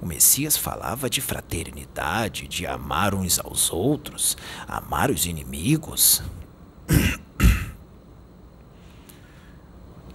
o 0.00 0.06
Messias 0.06 0.56
falava 0.56 1.10
de 1.10 1.20
fraternidade, 1.20 2.48
de 2.48 2.66
amar 2.66 3.14
uns 3.14 3.38
aos 3.38 3.70
outros, 3.70 4.36
amar 4.66 5.10
os 5.10 5.26
inimigos. 5.26 6.22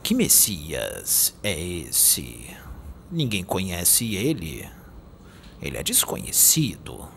Que 0.02 0.14
Messias 0.14 1.36
é 1.42 1.60
esse? 1.60 2.56
Ninguém 3.12 3.44
conhece 3.44 4.16
ele. 4.16 4.70
Ele 5.62 5.78
é 5.78 5.84
desconhecido. 5.84 7.08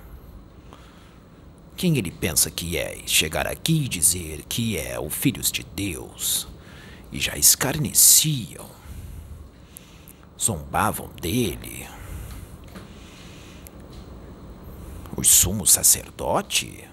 Quem 1.77 1.97
ele 1.97 2.11
pensa 2.11 2.51
que 2.51 2.77
é 2.77 3.03
chegar 3.07 3.47
aqui 3.47 3.85
e 3.85 3.89
dizer 3.89 4.45
que 4.49 4.77
é 4.77 4.99
o 4.99 5.09
Filho 5.09 5.43
de 5.43 5.63
Deus? 5.63 6.49
E 7.11 7.19
já 7.19 7.37
escarneciam, 7.37 8.69
zombavam 10.39 11.09
dele. 11.21 11.87
os 15.19 15.27
sumos 15.27 15.73
sacerdotes, 15.73 16.85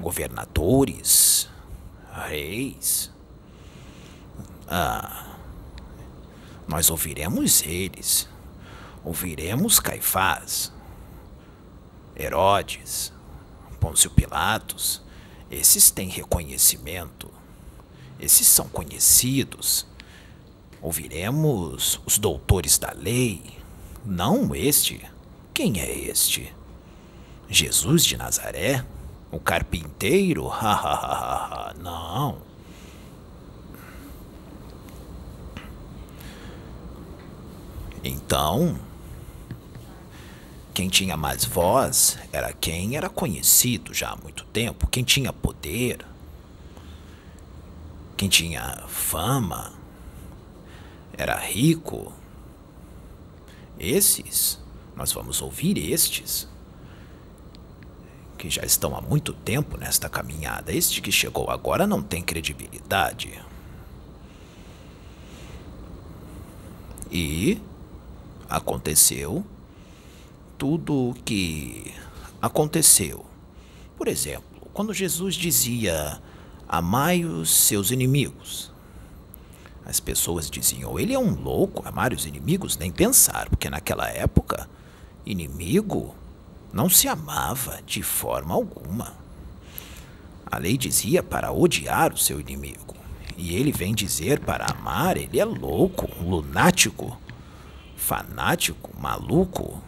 governadores, 0.00 1.50
reis. 2.10 3.10
Ah, 4.66 5.29
nós 6.70 6.88
ouviremos 6.88 7.62
eles, 7.66 8.28
ouviremos 9.04 9.80
Caifás, 9.80 10.72
Herodes, 12.16 13.12
Pôncio 13.80 14.08
Pilatos, 14.10 15.02
esses 15.50 15.90
têm 15.90 16.08
reconhecimento, 16.08 17.28
esses 18.20 18.46
são 18.46 18.68
conhecidos. 18.68 19.84
Ouviremos 20.80 22.00
os 22.06 22.18
doutores 22.18 22.78
da 22.78 22.92
lei, 22.92 23.42
não 24.04 24.54
este. 24.54 25.04
Quem 25.52 25.80
é 25.80 25.92
este? 25.92 26.54
Jesus 27.48 28.04
de 28.04 28.16
Nazaré? 28.16 28.86
O 29.32 29.40
carpinteiro? 29.40 30.48
Não. 31.82 32.49
Então, 38.02 38.78
quem 40.72 40.88
tinha 40.88 41.16
mais 41.16 41.44
voz 41.44 42.18
era 42.32 42.52
quem 42.52 42.96
era 42.96 43.08
conhecido 43.08 43.92
já 43.92 44.10
há 44.10 44.16
muito 44.16 44.44
tempo, 44.46 44.86
quem 44.86 45.04
tinha 45.04 45.32
poder, 45.32 46.04
quem 48.16 48.28
tinha 48.28 48.84
fama, 48.88 49.72
era 51.16 51.36
rico. 51.36 52.12
Esses, 53.78 54.58
nós 54.96 55.12
vamos 55.12 55.42
ouvir 55.42 55.76
estes, 55.76 56.48
que 58.38 58.48
já 58.48 58.62
estão 58.62 58.96
há 58.96 59.02
muito 59.02 59.34
tempo 59.34 59.76
nesta 59.76 60.08
caminhada. 60.08 60.72
Este 60.72 61.02
que 61.02 61.12
chegou 61.12 61.50
agora 61.50 61.86
não 61.86 62.02
tem 62.02 62.22
credibilidade. 62.22 63.38
E 67.10 67.60
aconteceu 68.50 69.44
tudo 70.58 71.10
o 71.10 71.14
que 71.14 71.94
aconteceu. 72.42 73.24
Por 73.96 74.08
exemplo, 74.08 74.68
quando 74.74 74.92
Jesus 74.92 75.34
dizia: 75.34 76.20
Amai 76.68 77.24
os 77.24 77.50
seus 77.50 77.90
inimigos. 77.90 78.70
As 79.84 79.98
pessoas 79.98 80.50
diziam: 80.50 80.98
Ele 80.98 81.14
é 81.14 81.18
um 81.18 81.34
louco, 81.34 81.82
amar 81.88 82.12
os 82.12 82.26
inimigos, 82.26 82.76
nem 82.76 82.90
pensar, 82.90 83.48
porque 83.48 83.70
naquela 83.70 84.08
época, 84.08 84.68
inimigo 85.24 86.14
não 86.72 86.88
se 86.88 87.08
amava 87.08 87.80
de 87.84 88.02
forma 88.02 88.54
alguma. 88.54 89.14
A 90.46 90.58
lei 90.58 90.76
dizia 90.76 91.22
para 91.22 91.52
odiar 91.52 92.12
o 92.12 92.18
seu 92.18 92.40
inimigo. 92.40 92.94
E 93.36 93.54
ele 93.54 93.72
vem 93.72 93.94
dizer 93.94 94.40
para 94.40 94.66
amar, 94.66 95.16
ele 95.16 95.40
é 95.40 95.44
louco, 95.44 96.08
lunático, 96.22 97.18
fanático, 98.00 98.90
maluco. 98.98 99.80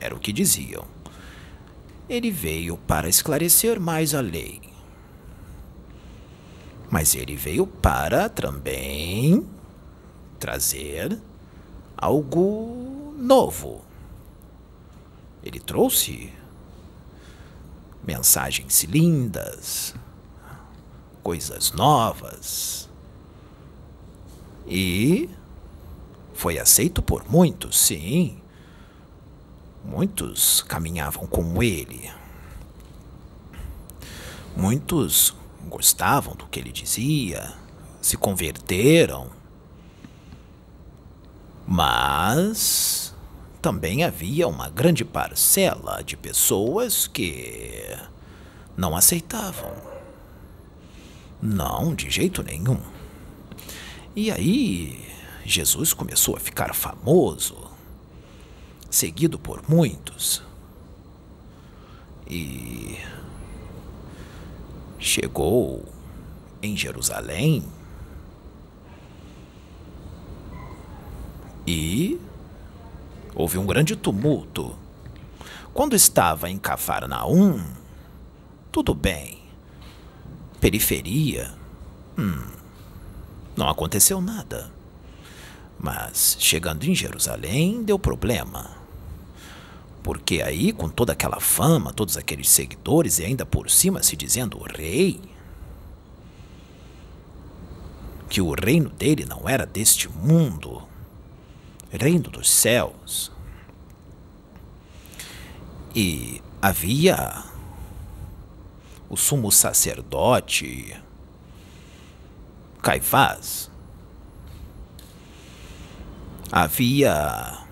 Era 0.00 0.14
o 0.14 0.20
que 0.20 0.32
diziam. 0.32 0.86
Ele 2.08 2.30
veio 2.30 2.76
para 2.76 3.08
esclarecer 3.08 3.80
mais 3.80 4.14
a 4.14 4.20
lei. 4.20 4.60
Mas 6.90 7.14
ele 7.14 7.36
veio 7.36 7.66
para 7.66 8.28
também 8.28 9.46
trazer 10.38 11.18
algo 11.96 13.14
novo. 13.18 13.82
Ele 15.42 15.58
trouxe 15.58 16.32
mensagens 18.04 18.84
lindas, 18.84 19.94
coisas 21.22 21.72
novas. 21.72 22.88
E 24.66 25.28
foi 26.42 26.58
aceito 26.58 27.00
por 27.00 27.30
muitos, 27.30 27.78
sim. 27.78 28.36
Muitos 29.84 30.60
caminhavam 30.62 31.24
com 31.24 31.62
ele. 31.62 32.10
Muitos 34.56 35.36
gostavam 35.68 36.34
do 36.34 36.48
que 36.48 36.58
ele 36.58 36.72
dizia, 36.72 37.54
se 38.00 38.16
converteram. 38.16 39.30
Mas 41.64 43.14
também 43.60 44.02
havia 44.02 44.48
uma 44.48 44.68
grande 44.68 45.04
parcela 45.04 46.02
de 46.02 46.16
pessoas 46.16 47.06
que 47.06 47.96
não 48.76 48.96
aceitavam. 48.96 49.76
Não, 51.40 51.94
de 51.94 52.10
jeito 52.10 52.42
nenhum. 52.42 52.80
E 54.16 54.28
aí, 54.28 55.11
Jesus 55.44 55.92
começou 55.92 56.36
a 56.36 56.40
ficar 56.40 56.74
famoso 56.74 57.70
seguido 58.90 59.38
por 59.38 59.68
muitos. 59.68 60.42
E 62.26 62.98
chegou 64.98 65.84
em 66.62 66.76
Jerusalém 66.76 67.64
e 71.66 72.20
houve 73.34 73.58
um 73.58 73.66
grande 73.66 73.96
tumulto. 73.96 74.76
Quando 75.74 75.94
estava 75.94 76.50
em 76.50 76.58
Cafarnaum, 76.58 77.62
tudo 78.70 78.94
bem. 78.94 79.42
Periferia, 80.60 81.52
hum, 82.16 82.46
não 83.56 83.68
aconteceu 83.68 84.20
nada. 84.20 84.71
Mas 85.82 86.36
chegando 86.38 86.84
em 86.84 86.94
Jerusalém, 86.94 87.82
deu 87.82 87.98
problema. 87.98 88.70
Porque 90.00 90.40
aí, 90.40 90.72
com 90.72 90.88
toda 90.88 91.12
aquela 91.12 91.40
fama, 91.40 91.92
todos 91.92 92.16
aqueles 92.16 92.48
seguidores 92.48 93.18
e 93.18 93.24
ainda 93.24 93.44
por 93.44 93.68
cima 93.68 94.02
se 94.02 94.16
dizendo 94.16 94.58
o 94.58 94.62
rei, 94.62 95.20
que 98.30 98.40
o 98.40 98.52
reino 98.52 98.88
dele 98.90 99.26
não 99.26 99.48
era 99.48 99.66
deste 99.66 100.08
mundo, 100.08 100.82
reino 101.90 102.30
dos 102.30 102.48
céus. 102.48 103.32
E 105.94 106.40
havia 106.62 107.44
o 109.10 109.16
sumo 109.16 109.52
sacerdote 109.52 110.96
Caifás. 112.80 113.71
Havia 116.54 117.64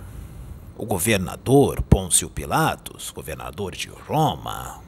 o 0.75 0.87
governador 0.87 1.83
Pôncio 1.83 2.31
Pilatos, 2.31 3.11
governador 3.11 3.77
de 3.77 3.91
Roma. 3.91 4.81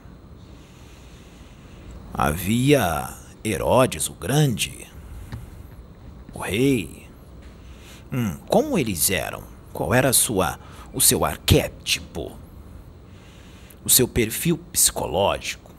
Havia 2.14 3.14
Herodes 3.44 4.08
o 4.08 4.14
Grande, 4.14 4.90
o 6.32 6.38
rei. 6.38 7.06
Hum, 8.10 8.38
como 8.48 8.78
eles 8.78 9.10
eram? 9.10 9.42
Qual 9.74 9.92
era 9.92 10.10
sua, 10.14 10.58
o 10.94 10.98
seu 10.98 11.22
arquétipo? 11.22 12.32
O 13.84 13.90
seu 13.90 14.08
perfil 14.08 14.56
psicológico? 14.72 15.70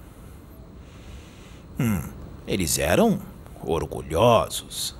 Hum, 1.79 2.03
eles 2.45 2.77
eram 2.77 3.19
orgulhosos, 3.63 4.95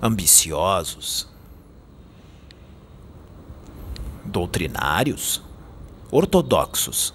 ambiciosos, 0.00 1.28
doutrinários, 4.24 5.42
ortodoxos. 6.10 7.14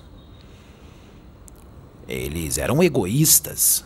Eles 2.08 2.58
eram 2.58 2.84
egoístas. 2.84 3.86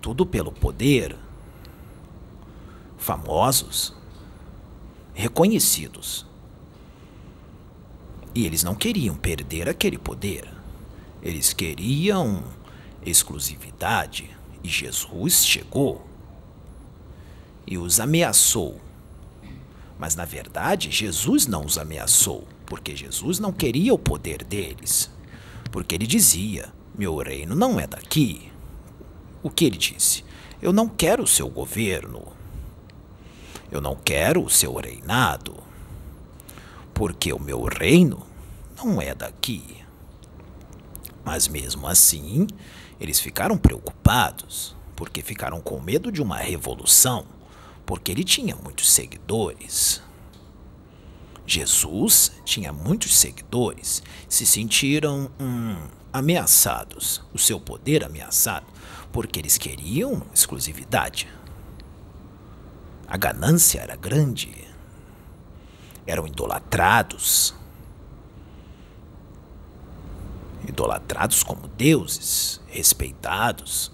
Tudo 0.00 0.24
pelo 0.24 0.50
poder. 0.50 1.16
Famosos, 2.96 3.94
reconhecidos. 5.12 6.26
E 8.34 8.46
eles 8.46 8.62
não 8.62 8.74
queriam 8.74 9.16
perder 9.16 9.68
aquele 9.68 9.98
poder. 9.98 10.48
Eles 11.22 11.52
queriam 11.52 12.42
exclusividade. 13.04 14.30
E 14.62 14.68
Jesus 14.68 15.44
chegou 15.44 16.09
e 17.66 17.78
os 17.78 18.00
ameaçou. 18.00 18.80
Mas 19.98 20.16
na 20.16 20.24
verdade, 20.24 20.90
Jesus 20.90 21.46
não 21.46 21.64
os 21.64 21.76
ameaçou, 21.76 22.48
porque 22.64 22.96
Jesus 22.96 23.38
não 23.38 23.52
queria 23.52 23.92
o 23.92 23.98
poder 23.98 24.42
deles. 24.42 25.10
Porque 25.70 25.94
ele 25.94 26.06
dizia: 26.06 26.72
Meu 26.96 27.16
reino 27.18 27.54
não 27.54 27.78
é 27.78 27.86
daqui. 27.86 28.50
O 29.42 29.50
que 29.50 29.64
ele 29.66 29.76
disse? 29.76 30.24
Eu 30.62 30.72
não 30.72 30.88
quero 30.88 31.22
o 31.22 31.26
seu 31.26 31.48
governo. 31.48 32.26
Eu 33.70 33.80
não 33.80 33.94
quero 33.94 34.42
o 34.42 34.50
seu 34.50 34.74
reinado. 34.74 35.54
Porque 36.94 37.32
o 37.32 37.38
meu 37.38 37.64
reino 37.64 38.26
não 38.76 39.00
é 39.00 39.14
daqui. 39.14 39.62
Mas 41.24 41.46
mesmo 41.46 41.86
assim, 41.86 42.46
eles 42.98 43.20
ficaram 43.20 43.56
preocupados, 43.56 44.74
porque 44.96 45.22
ficaram 45.22 45.60
com 45.60 45.78
medo 45.80 46.10
de 46.10 46.22
uma 46.22 46.36
revolução 46.36 47.26
porque 47.90 48.12
ele 48.12 48.22
tinha 48.22 48.54
muitos 48.54 48.88
seguidores. 48.88 50.00
Jesus 51.44 52.30
tinha 52.44 52.72
muitos 52.72 53.16
seguidores, 53.16 54.00
se 54.28 54.46
sentiram 54.46 55.28
hum, 55.40 55.76
ameaçados, 56.12 57.20
o 57.34 57.38
seu 57.38 57.58
poder 57.58 58.04
ameaçado, 58.04 58.64
porque 59.10 59.40
eles 59.40 59.58
queriam 59.58 60.22
exclusividade. 60.32 61.28
A 63.08 63.16
ganância 63.16 63.80
era 63.80 63.96
grande, 63.96 64.68
eram 66.06 66.28
idolatrados. 66.28 67.56
Idolatrados 70.68 71.42
como 71.42 71.66
deuses, 71.66 72.60
respeitados. 72.68 73.90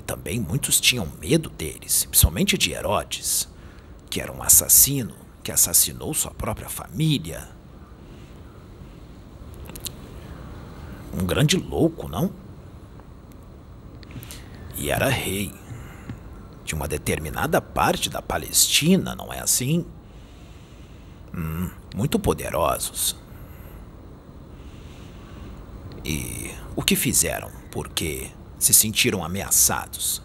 E 0.00 0.02
também 0.02 0.40
muitos 0.40 0.80
tinham 0.80 1.06
medo 1.20 1.50
deles, 1.50 2.06
principalmente 2.06 2.56
de 2.56 2.72
Herodes, 2.72 3.46
que 4.08 4.18
era 4.18 4.32
um 4.32 4.42
assassino 4.42 5.14
que 5.42 5.52
assassinou 5.52 6.14
sua 6.14 6.30
própria 6.30 6.70
família. 6.70 7.46
Um 11.12 11.26
grande 11.26 11.58
louco, 11.58 12.08
não? 12.08 12.32
E 14.74 14.90
era 14.90 15.10
rei 15.10 15.52
de 16.64 16.74
uma 16.74 16.88
determinada 16.88 17.60
parte 17.60 18.08
da 18.08 18.22
Palestina, 18.22 19.14
não 19.14 19.30
é 19.30 19.40
assim? 19.40 19.84
Hum, 21.34 21.68
muito 21.94 22.18
poderosos. 22.18 23.14
E 26.02 26.54
o 26.74 26.82
que 26.82 26.96
fizeram? 26.96 27.52
Porque 27.70 28.30
se 28.60 28.74
sentiram 28.74 29.24
ameaçados. 29.24 30.22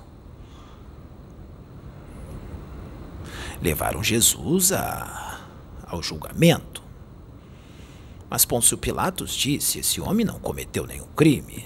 Levaram 3.62 4.04
Jesus 4.04 4.74
a, 4.74 5.40
ao 5.88 6.04
julgamento. 6.04 6.84
Mas 8.30 8.44
Pôncio 8.44 8.78
Pilatos 8.78 9.34
disse: 9.34 9.80
esse 9.80 10.02
homem 10.02 10.26
não 10.26 10.38
cometeu 10.38 10.86
nenhum 10.86 11.08
crime. 11.16 11.66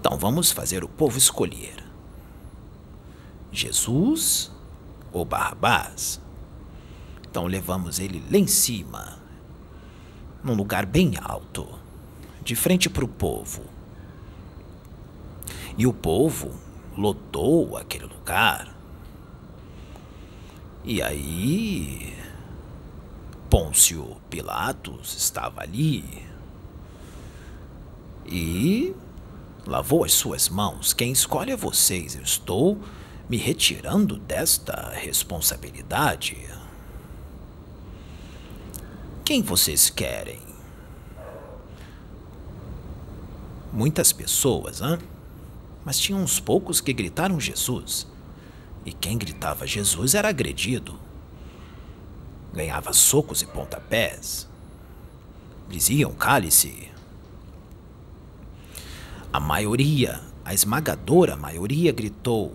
Então 0.00 0.18
vamos 0.18 0.50
fazer 0.50 0.82
o 0.82 0.88
povo 0.88 1.16
escolher: 1.16 1.84
Jesus 3.52 4.50
ou 5.12 5.24
Barrabás? 5.24 6.20
Então 7.30 7.46
levamos 7.46 8.00
ele 8.00 8.22
lá 8.30 8.36
em 8.36 8.48
cima, 8.48 9.18
num 10.42 10.54
lugar 10.54 10.84
bem 10.84 11.14
alto, 11.22 11.68
de 12.42 12.56
frente 12.56 12.90
para 12.90 13.04
o 13.04 13.08
povo. 13.08 13.62
E 15.76 15.86
o 15.86 15.92
povo 15.92 16.50
lotou 16.96 17.76
aquele 17.76 18.06
lugar. 18.06 18.72
E 20.84 21.00
aí, 21.00 22.16
Pôncio 23.48 24.16
Pilatos 24.28 25.14
estava 25.14 25.62
ali 25.62 26.26
e 28.26 28.94
lavou 29.66 30.04
as 30.04 30.12
suas 30.12 30.48
mãos. 30.48 30.92
Quem 30.92 31.12
escolhe 31.12 31.52
é 31.52 31.56
vocês. 31.56 32.16
Eu 32.16 32.22
estou 32.22 32.78
me 33.28 33.36
retirando 33.36 34.18
desta 34.18 34.90
responsabilidade. 34.94 36.36
Quem 39.24 39.42
vocês 39.42 39.88
querem? 39.88 40.40
Muitas 43.72 44.12
pessoas, 44.12 44.82
hã? 44.82 44.98
Mas 45.84 45.98
tinha 45.98 46.16
uns 46.16 46.38
poucos 46.38 46.80
que 46.80 46.92
gritaram 46.92 47.40
Jesus. 47.40 48.06
E 48.84 48.92
quem 48.92 49.18
gritava 49.18 49.66
Jesus 49.66 50.14
era 50.14 50.28
agredido. 50.28 50.98
Ganhava 52.52 52.92
socos 52.92 53.42
e 53.42 53.46
pontapés. 53.46 54.48
Diziam 55.68 56.12
cale-se. 56.12 56.90
A 59.32 59.40
maioria, 59.40 60.20
a 60.44 60.52
esmagadora 60.52 61.36
maioria 61.36 61.92
gritou: 61.92 62.54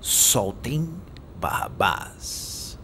soltem 0.00 0.92
Barrabás. 1.40 2.78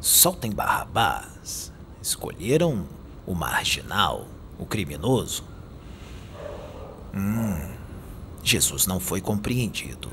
Soltem 0.00 0.52
Barrabás. 0.52 1.72
Escolheram 2.02 2.86
o 3.26 3.34
marginal, 3.34 4.26
o 4.58 4.66
criminoso. 4.66 5.44
Hum, 7.14 7.77
Jesus 8.42 8.86
não 8.86 9.00
foi 9.00 9.20
compreendido. 9.20 10.08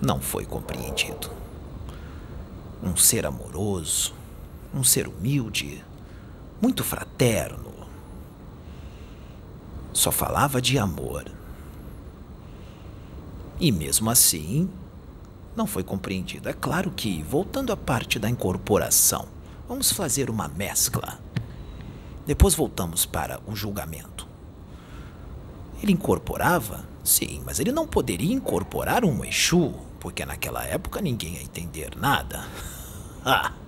Não 0.00 0.20
foi 0.20 0.44
compreendido. 0.44 1.30
Um 2.82 2.96
ser 2.96 3.26
amoroso, 3.26 4.14
um 4.72 4.84
ser 4.84 5.08
humilde, 5.08 5.84
muito 6.60 6.84
fraterno. 6.84 7.72
Só 9.92 10.12
falava 10.12 10.60
de 10.62 10.78
amor. 10.78 11.30
E 13.58 13.72
mesmo 13.72 14.08
assim, 14.08 14.70
não 15.56 15.66
foi 15.66 15.82
compreendido. 15.82 16.48
É 16.48 16.52
claro 16.52 16.92
que, 16.92 17.20
voltando 17.24 17.72
à 17.72 17.76
parte 17.76 18.20
da 18.20 18.30
incorporação, 18.30 19.26
vamos 19.66 19.90
fazer 19.90 20.30
uma 20.30 20.46
mescla. 20.46 21.18
Depois 22.24 22.54
voltamos 22.54 23.04
para 23.04 23.40
o 23.44 23.56
julgamento. 23.56 24.27
Ele 25.82 25.92
incorporava? 25.92 26.84
Sim, 27.04 27.42
mas 27.44 27.58
ele 27.58 27.72
não 27.72 27.86
poderia 27.86 28.34
incorporar 28.34 29.04
um 29.04 29.24
Exu, 29.24 29.74
porque 30.00 30.24
naquela 30.26 30.64
época 30.64 31.00
ninguém 31.00 31.34
ia 31.34 31.42
entender 31.42 31.90
nada. 31.96 32.44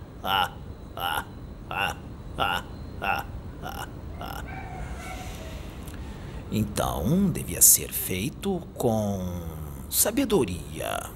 Então, 6.52 7.30
devia 7.30 7.62
ser 7.62 7.92
feito 7.92 8.60
com 8.74 9.40
sabedoria. 9.88 11.08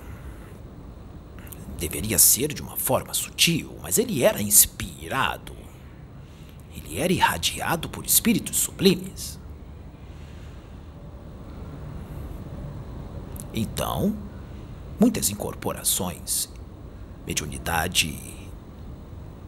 Deveria 1.76 2.18
ser 2.20 2.52
de 2.52 2.62
uma 2.62 2.76
forma 2.76 3.12
sutil, 3.12 3.76
mas 3.82 3.98
ele 3.98 4.22
era 4.22 4.40
inspirado. 4.40 5.56
Ele 6.76 7.00
era 7.00 7.12
irradiado 7.12 7.88
por 7.88 8.06
espíritos 8.06 8.58
sublimes. 8.58 9.40
Então, 13.56 14.16
muitas 14.98 15.30
incorporações, 15.30 16.48
mediunidade 17.24 18.18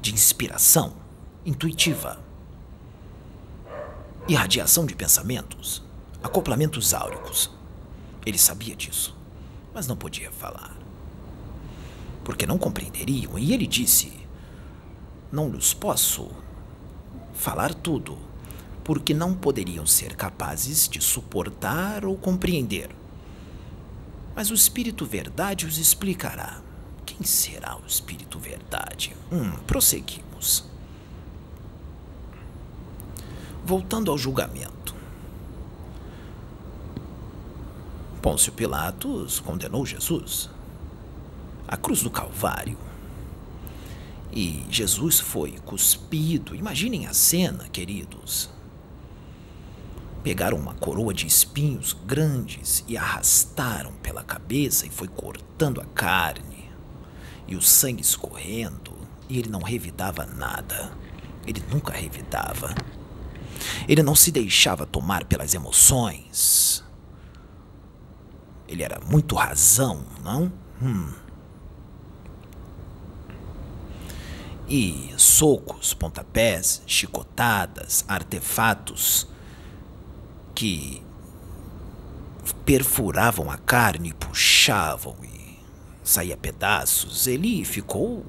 de 0.01 0.15
inspiração 0.15 0.93
intuitiva, 1.45 2.21
irradiação 4.29 4.87
de 4.87 4.95
pensamentos, 4.95 5.83
acoplamentos 6.23 6.95
áuricos. 6.95 7.51
Ele 8.25 8.39
sabia 8.39 8.77
disso, 8.77 9.17
mas 9.75 9.89
não 9.89 9.97
podia 9.97 10.31
falar. 10.31 10.77
Porque 12.23 12.47
não 12.47 12.59
compreenderiam, 12.59 13.37
e 13.37 13.53
ele 13.53 13.67
disse: 13.67 14.13
Não 15.33 15.51
lhes 15.51 15.75
posso 15.75 16.31
falar 17.35 17.75
tudo, 17.75 18.17
porque 18.85 19.13
não 19.13 19.35
poderiam 19.35 19.85
ser 19.85 20.15
capazes 20.15 20.89
de 20.89 21.01
suportar 21.01 22.05
ou 22.05 22.17
compreender 22.17 22.89
mas 24.37 24.51
o 24.51 24.55
Espírito 24.55 25.07
Verdade 25.07 25.65
os 25.65 25.79
explicará. 25.79 26.61
Quem 27.07 27.23
será 27.25 27.79
o 27.79 27.87
Espírito 27.87 28.39
Verdade? 28.39 29.17
Hum, 29.33 29.53
prosseguimos. 29.67 30.65
Voltando 33.65 34.11
ao 34.11 34.19
julgamento. 34.19 34.95
Pôncio 38.21 38.53
Pilatos 38.53 39.41
condenou 39.41 39.87
Jesus 39.87 40.51
à 41.67 41.77
cruz 41.79 42.03
do 42.03 42.11
Calvário. 42.11 42.79
E 44.31 44.67
Jesus 44.69 45.19
foi 45.19 45.53
cuspido. 45.65 46.55
Imaginem 46.55 47.07
a 47.07 47.15
cena, 47.15 47.69
queridos 47.71 48.55
pegaram 50.27 50.59
uma 50.59 50.75
coroa 50.75 51.15
de 51.15 51.25
espinhos 51.25 51.97
grandes 52.05 52.83
e 52.89 52.97
arrastaram 52.97 53.93
pela 54.03 54.25
cabeça 54.25 54.85
e 54.85 54.91
foi 54.91 55.07
cortando 55.07 55.81
a 55.81 55.85
carne, 55.85 56.69
e 57.47 57.55
o 57.55 57.63
sangue 57.63 58.03
escorrendo, 58.03 58.93
e 59.29 59.39
ele 59.39 59.49
não 59.49 59.61
revidava 59.61 60.27
nada. 60.27 60.91
Ele 61.47 61.63
nunca 61.71 61.93
revidava. 61.93 62.75
Ele 63.87 64.03
não 64.03 64.17
se 64.17 64.33
deixava 64.33 64.85
tomar 64.85 65.27
pelas 65.27 65.55
emoções. 65.55 66.83
Ele 68.67 68.83
era 68.83 68.99
muito 69.09 69.37
razão, 69.37 70.05
não? 70.25 70.53
Hum. 70.83 71.13
E 74.69 75.15
socos, 75.17 75.95
pontapés, 75.95 76.83
chicotadas, 76.85 78.05
artefatos 78.09 79.36
que 80.57 81.03
perfuravam 82.65 83.51
a 83.51 83.59
carne, 83.59 84.15
puxavam 84.15 85.15
e 85.23 85.59
saía 86.03 86.37
pedaços, 86.37 87.27
ele 87.27 87.63
ficou 87.65 88.25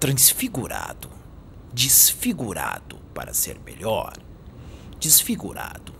transfigurado, 0.00 1.10
desfigurado 1.72 2.96
para 3.12 3.34
ser 3.34 3.60
melhor, 3.60 4.14
desfigurado. 4.98 5.92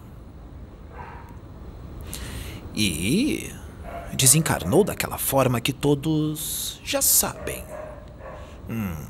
E 2.74 3.52
desencarnou 4.14 4.82
daquela 4.82 5.18
forma 5.18 5.60
que 5.60 5.72
todos 5.72 6.80
já 6.82 7.02
sabem. 7.02 7.62
Hum. 8.68 9.06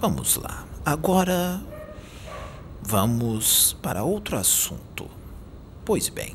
Vamos 0.00 0.36
lá. 0.36 0.64
Agora 0.84 1.60
vamos 2.82 3.76
para 3.80 4.04
outro 4.04 4.36
assunto. 4.36 5.08
Pois 5.84 6.08
bem, 6.08 6.34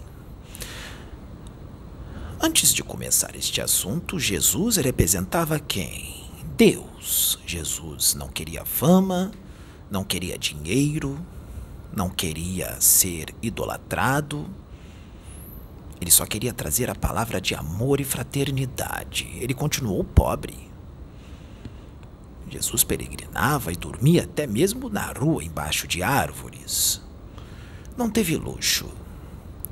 antes 2.41 2.73
de 2.73 2.83
começar 2.83 3.35
este 3.35 3.61
assunto, 3.61 4.19
Jesus 4.19 4.77
representava 4.77 5.59
quem? 5.59 6.25
Deus. 6.55 7.37
Jesus 7.45 8.15
não 8.15 8.27
queria 8.27 8.65
fama, 8.65 9.31
não 9.89 10.03
queria 10.03 10.37
dinheiro, 10.37 11.19
não 11.95 12.09
queria 12.09 12.79
ser 12.81 13.33
idolatrado. 13.41 14.47
Ele 15.99 16.11
só 16.11 16.25
queria 16.25 16.53
trazer 16.53 16.89
a 16.89 16.95
palavra 16.95 17.41
de 17.41 17.55
amor 17.55 17.99
e 17.99 18.03
fraternidade. 18.03 19.27
Ele 19.39 19.53
continuou 19.53 20.03
pobre. 20.03 20.66
Jesus 22.49 22.83
peregrinava 22.83 23.71
e 23.71 23.75
dormia 23.75 24.23
até 24.23 24.47
mesmo 24.47 24.89
na 24.89 25.11
rua, 25.11 25.43
embaixo 25.43 25.87
de 25.87 26.01
árvores. 26.01 27.01
Não 27.97 28.09
teve 28.09 28.37
luxo. 28.37 28.89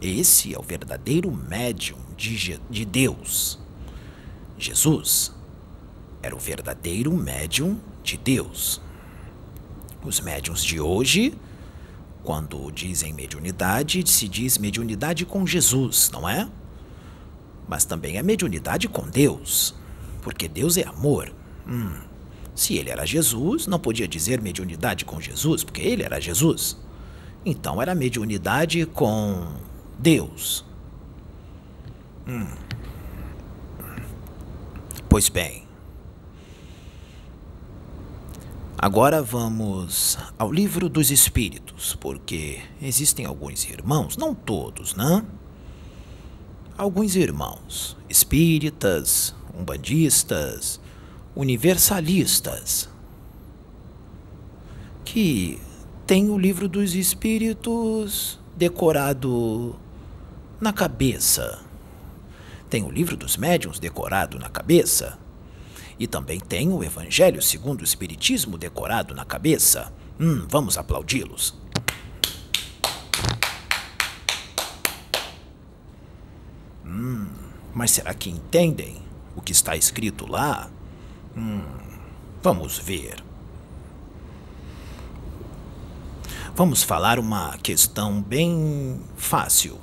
Esse 0.02 0.54
é 0.54 0.60
o 0.60 0.64
verdadeiro 0.64 1.32
médium 1.32 1.98
de, 2.18 2.60
de 2.70 2.86
Deus. 2.86 3.60
Jesus 4.58 5.34
era 6.22 6.36
o 6.36 6.40
verdadeiro 6.40 7.14
médium 7.14 7.80
de 8.04 8.18
Deus. 8.18 8.82
Os 10.04 10.20
médiums 10.20 10.64
de 10.64 10.80
hoje, 10.80 11.34
quando 12.24 12.72
dizem 12.72 13.14
mediunidade, 13.14 14.04
se 14.10 14.28
diz 14.28 14.58
mediunidade 14.58 15.26
com 15.26 15.46
Jesus, 15.46 16.10
não 16.12 16.28
é? 16.28 16.50
Mas 17.68 17.86
também 17.86 18.18
é 18.18 18.24
mediunidade 18.24 18.88
com 18.88 19.08
Deus, 19.08 19.74
porque 20.22 20.48
Deus 20.48 20.78
é 20.78 20.84
amor. 20.88 21.34
Hum. 21.68 22.15
Se 22.56 22.78
ele 22.78 22.90
era 22.90 23.06
Jesus, 23.06 23.68
não 23.68 23.78
podia 23.78 24.08
dizer 24.08 24.42
mediunidade 24.42 25.04
com 25.04 25.20
Jesus, 25.20 25.64
porque 25.64 25.82
ele 25.82 26.04
era 26.04 26.22
Jesus. 26.22 26.78
Então 27.46 27.82
era 27.82 27.94
mediunidade 27.94 28.86
com 28.86 29.56
Deus. 30.00 30.66
Hum. 32.26 32.48
Pois 35.10 35.30
bem. 35.30 35.66
Agora 38.78 39.22
vamos 39.22 40.18
ao 40.38 40.52
livro 40.52 40.88
dos 40.90 41.12
Espíritos, 41.12 41.96
porque 41.96 42.62
existem 42.82 43.26
alguns 43.26 43.66
irmãos, 43.66 44.16
não 44.16 44.34
todos, 44.34 44.96
né? 44.96 45.26
Alguns 46.78 47.16
irmãos 47.16 47.96
espíritas, 48.10 49.34
umbandistas, 49.58 50.80
universalistas, 51.36 52.90
que 55.04 55.60
têm 56.08 56.30
o 56.30 56.38
livro 56.38 56.68
dos 56.70 56.96
Espíritos 56.96 58.40
decorado 58.56 59.76
na 60.62 60.72
cabeça. 60.72 61.60
Tem 62.70 62.84
o 62.84 62.90
livro 62.90 63.18
dos 63.18 63.38
médiuns 63.38 63.80
decorado 63.80 64.40
na 64.40 64.50
cabeça. 64.50 65.20
E 65.98 66.08
também 66.08 66.40
tem 66.40 66.70
o 66.70 66.84
Evangelho 66.84 67.42
segundo 67.42 67.82
o 67.82 67.84
Espiritismo 67.84 68.58
decorado 68.58 69.14
na 69.14 69.24
cabeça. 69.24 69.94
Hum, 70.20 70.46
vamos 70.50 70.78
aplaudi-los. 70.78 71.56
Hum, 76.86 77.28
mas 77.74 77.92
será 77.92 78.14
que 78.14 78.30
entendem 78.30 78.98
o 79.36 79.42
que 79.42 79.52
está 79.52 79.76
escrito 79.76 80.26
lá? 80.30 80.70
Hum, 81.36 81.62
vamos 82.42 82.78
ver. 82.78 83.24
Vamos 86.56 86.84
falar 86.84 87.20
uma 87.20 87.58
questão 87.58 88.22
bem 88.22 89.02
fácil. 89.18 89.78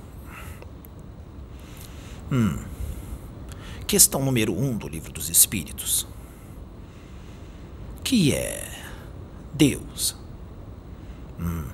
Hum. 2.31 2.59
Questão 3.87 4.25
número 4.25 4.59
um 4.59 4.75
do 4.75 4.89
Livro 4.89 5.13
dos 5.13 5.29
Espíritos. 5.29 6.07
Que 8.03 8.35
é 8.35 8.67
Deus? 9.53 10.17
Hum. 11.39 11.69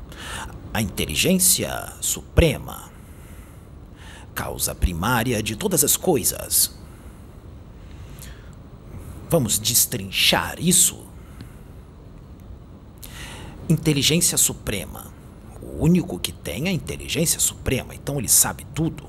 A 0.75 0.83
inteligência 0.83 1.93
suprema, 2.01 2.91
causa 4.35 4.75
primária 4.75 5.41
de 5.41 5.55
todas 5.55 5.85
as 5.85 5.97
coisas. 5.97 6.78
Vamos 9.31 9.59
destrinchar 9.59 10.57
isso? 10.59 11.07
Inteligência 13.69 14.39
suprema. 14.39 15.13
O 15.61 15.85
único 15.85 16.19
que 16.19 16.33
tem 16.33 16.67
é 16.67 16.71
a 16.71 16.73
inteligência 16.73 17.39
suprema, 17.39 17.95
então 17.95 18.19
ele 18.19 18.29
sabe 18.29 18.67
tudo. 18.75 19.05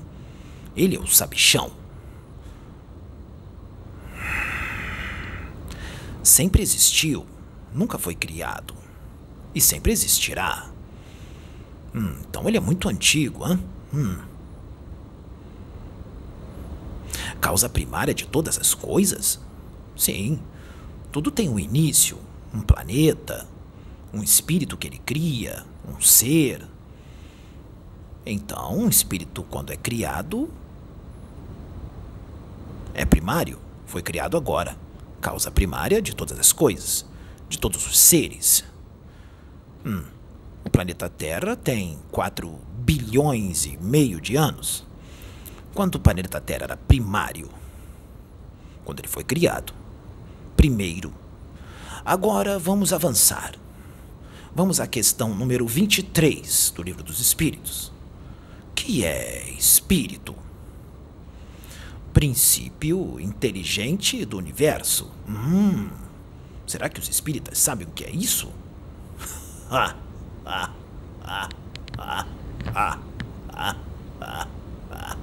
Ele 0.76 0.94
é 0.94 1.00
o 1.00 1.06
sabichão. 1.06 1.72
Sempre 6.22 6.62
existiu, 6.62 7.26
nunca 7.72 7.98
foi 7.98 8.14
criado. 8.14 8.74
E 9.54 9.60
sempre 9.60 9.90
existirá. 9.90 10.70
Hum, 11.94 12.16
então 12.28 12.46
ele 12.46 12.58
é 12.58 12.60
muito 12.60 12.88
antigo, 12.88 13.48
hein? 13.48 13.58
Hum. 13.92 14.18
Causa 17.40 17.70
primária 17.70 18.12
de 18.12 18.26
todas 18.26 18.58
as 18.58 18.74
coisas? 18.74 19.40
Sim. 20.00 20.40
Tudo 21.12 21.30
tem 21.30 21.50
um 21.50 21.58
início, 21.58 22.16
um 22.54 22.62
planeta, 22.62 23.46
um 24.14 24.22
espírito 24.22 24.78
que 24.78 24.86
ele 24.86 24.96
cria, 24.96 25.62
um 25.86 26.00
ser. 26.00 26.66
Então, 28.24 28.78
um 28.78 28.88
espírito, 28.88 29.42
quando 29.42 29.74
é 29.74 29.76
criado, 29.76 30.48
é 32.94 33.04
primário, 33.04 33.58
foi 33.84 34.00
criado 34.00 34.38
agora. 34.38 34.74
Causa 35.20 35.50
primária 35.50 36.00
de 36.00 36.16
todas 36.16 36.38
as 36.38 36.50
coisas, 36.50 37.04
de 37.46 37.58
todos 37.58 37.86
os 37.86 37.98
seres. 37.98 38.64
Hum, 39.84 40.02
o 40.64 40.70
planeta 40.70 41.10
Terra 41.10 41.54
tem 41.56 41.98
4 42.10 42.58
bilhões 42.78 43.66
e 43.66 43.76
meio 43.76 44.18
de 44.18 44.34
anos. 44.34 44.86
Quando 45.74 45.96
o 45.96 46.00
planeta 46.00 46.40
Terra 46.40 46.64
era 46.64 46.76
primário, 46.78 47.50
quando 48.82 49.00
ele 49.00 49.08
foi 49.08 49.22
criado, 49.22 49.78
primeiro. 50.60 51.10
Agora 52.04 52.58
vamos 52.58 52.92
avançar. 52.92 53.54
Vamos 54.54 54.78
à 54.78 54.86
questão 54.86 55.34
número 55.34 55.66
23 55.66 56.74
do 56.76 56.82
Livro 56.82 57.02
dos 57.02 57.18
Espíritos. 57.18 57.90
Que 58.74 59.02
é 59.02 59.52
espírito? 59.52 60.34
Princípio 62.12 63.18
inteligente 63.18 64.22
do 64.26 64.36
universo. 64.36 65.10
Hum, 65.26 65.88
será 66.66 66.90
que 66.90 67.00
os 67.00 67.08
espíritas 67.08 67.56
sabem 67.56 67.86
o 67.86 67.90
que 67.92 68.04
é 68.04 68.10
isso? 68.10 68.52
Ah, 69.70 69.96
ah, 70.44 70.70
ah, 71.24 71.48
ah, 71.96 72.26
ah, 72.68 72.98
ah, 74.20 74.48
ah. 74.90 75.16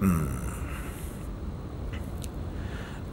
Hum. 0.00 0.55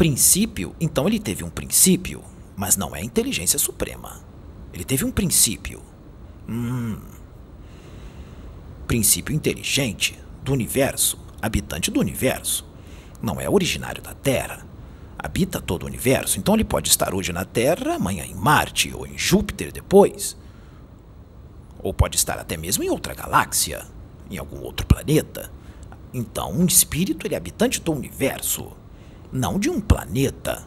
Princípio, 0.03 0.75
então 0.81 1.07
ele 1.07 1.17
teve 1.17 1.45
um 1.45 1.49
princípio, 1.49 2.21
mas 2.57 2.75
não 2.75 2.93
é 2.93 3.01
inteligência 3.01 3.57
suprema. 3.57 4.19
Ele 4.73 4.83
teve 4.83 5.05
um 5.05 5.11
princípio. 5.11 5.81
Hum. 6.45 6.97
Princípio 8.85 9.33
inteligente 9.33 10.19
do 10.43 10.51
universo, 10.51 11.17
habitante 11.41 11.89
do 11.89 12.01
universo. 12.01 12.67
Não 13.21 13.39
é 13.39 13.49
originário 13.49 14.01
da 14.01 14.13
Terra. 14.13 14.67
Habita 15.17 15.61
todo 15.61 15.83
o 15.83 15.85
universo, 15.85 16.37
então 16.37 16.53
ele 16.53 16.65
pode 16.65 16.89
estar 16.89 17.13
hoje 17.15 17.31
na 17.31 17.45
Terra, 17.45 17.95
amanhã 17.95 18.25
em 18.25 18.35
Marte 18.35 18.93
ou 18.93 19.07
em 19.07 19.17
Júpiter 19.17 19.71
depois. 19.71 20.35
Ou 21.79 21.93
pode 21.93 22.17
estar 22.17 22.37
até 22.37 22.57
mesmo 22.57 22.83
em 22.83 22.89
outra 22.89 23.13
galáxia, 23.13 23.85
em 24.29 24.37
algum 24.37 24.59
outro 24.63 24.85
planeta. 24.85 25.49
Então, 26.13 26.51
um 26.51 26.65
espírito 26.65 27.25
ele 27.25 27.35
é 27.35 27.37
habitante 27.37 27.79
do 27.79 27.93
universo, 27.93 28.82
não 29.33 29.57
de 29.59 29.69
um 29.69 29.81
planeta. 29.81 30.63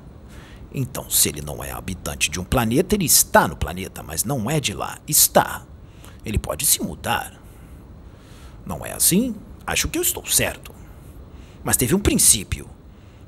Então, 0.74 1.08
se 1.08 1.28
ele 1.28 1.40
não 1.40 1.62
é 1.62 1.70
habitante 1.70 2.28
de 2.28 2.40
um 2.40 2.44
planeta, 2.44 2.94
ele 2.94 3.04
está 3.04 3.46
no 3.46 3.56
planeta, 3.56 4.02
mas 4.02 4.24
não 4.24 4.50
é 4.50 4.58
de 4.58 4.74
lá. 4.74 4.98
Está. 5.06 5.64
Ele 6.24 6.38
pode 6.38 6.66
se 6.66 6.82
mudar. 6.82 7.40
Não 8.66 8.84
é 8.84 8.92
assim? 8.92 9.36
Acho 9.64 9.88
que 9.88 9.96
eu 9.96 10.02
estou 10.02 10.26
certo. 10.26 10.74
Mas 11.62 11.76
teve 11.76 11.94
um 11.94 12.00
princípio. 12.00 12.68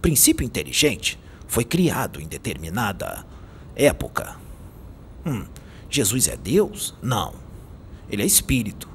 Princípio 0.02 0.44
inteligente 0.44 1.18
foi 1.46 1.64
criado 1.64 2.20
em 2.20 2.26
determinada 2.26 3.24
época. 3.74 4.36
Hum, 5.24 5.46
Jesus 5.88 6.26
é 6.28 6.36
Deus? 6.36 6.94
Não. 7.00 7.34
Ele 8.10 8.22
é 8.22 8.26
espírito, 8.26 8.88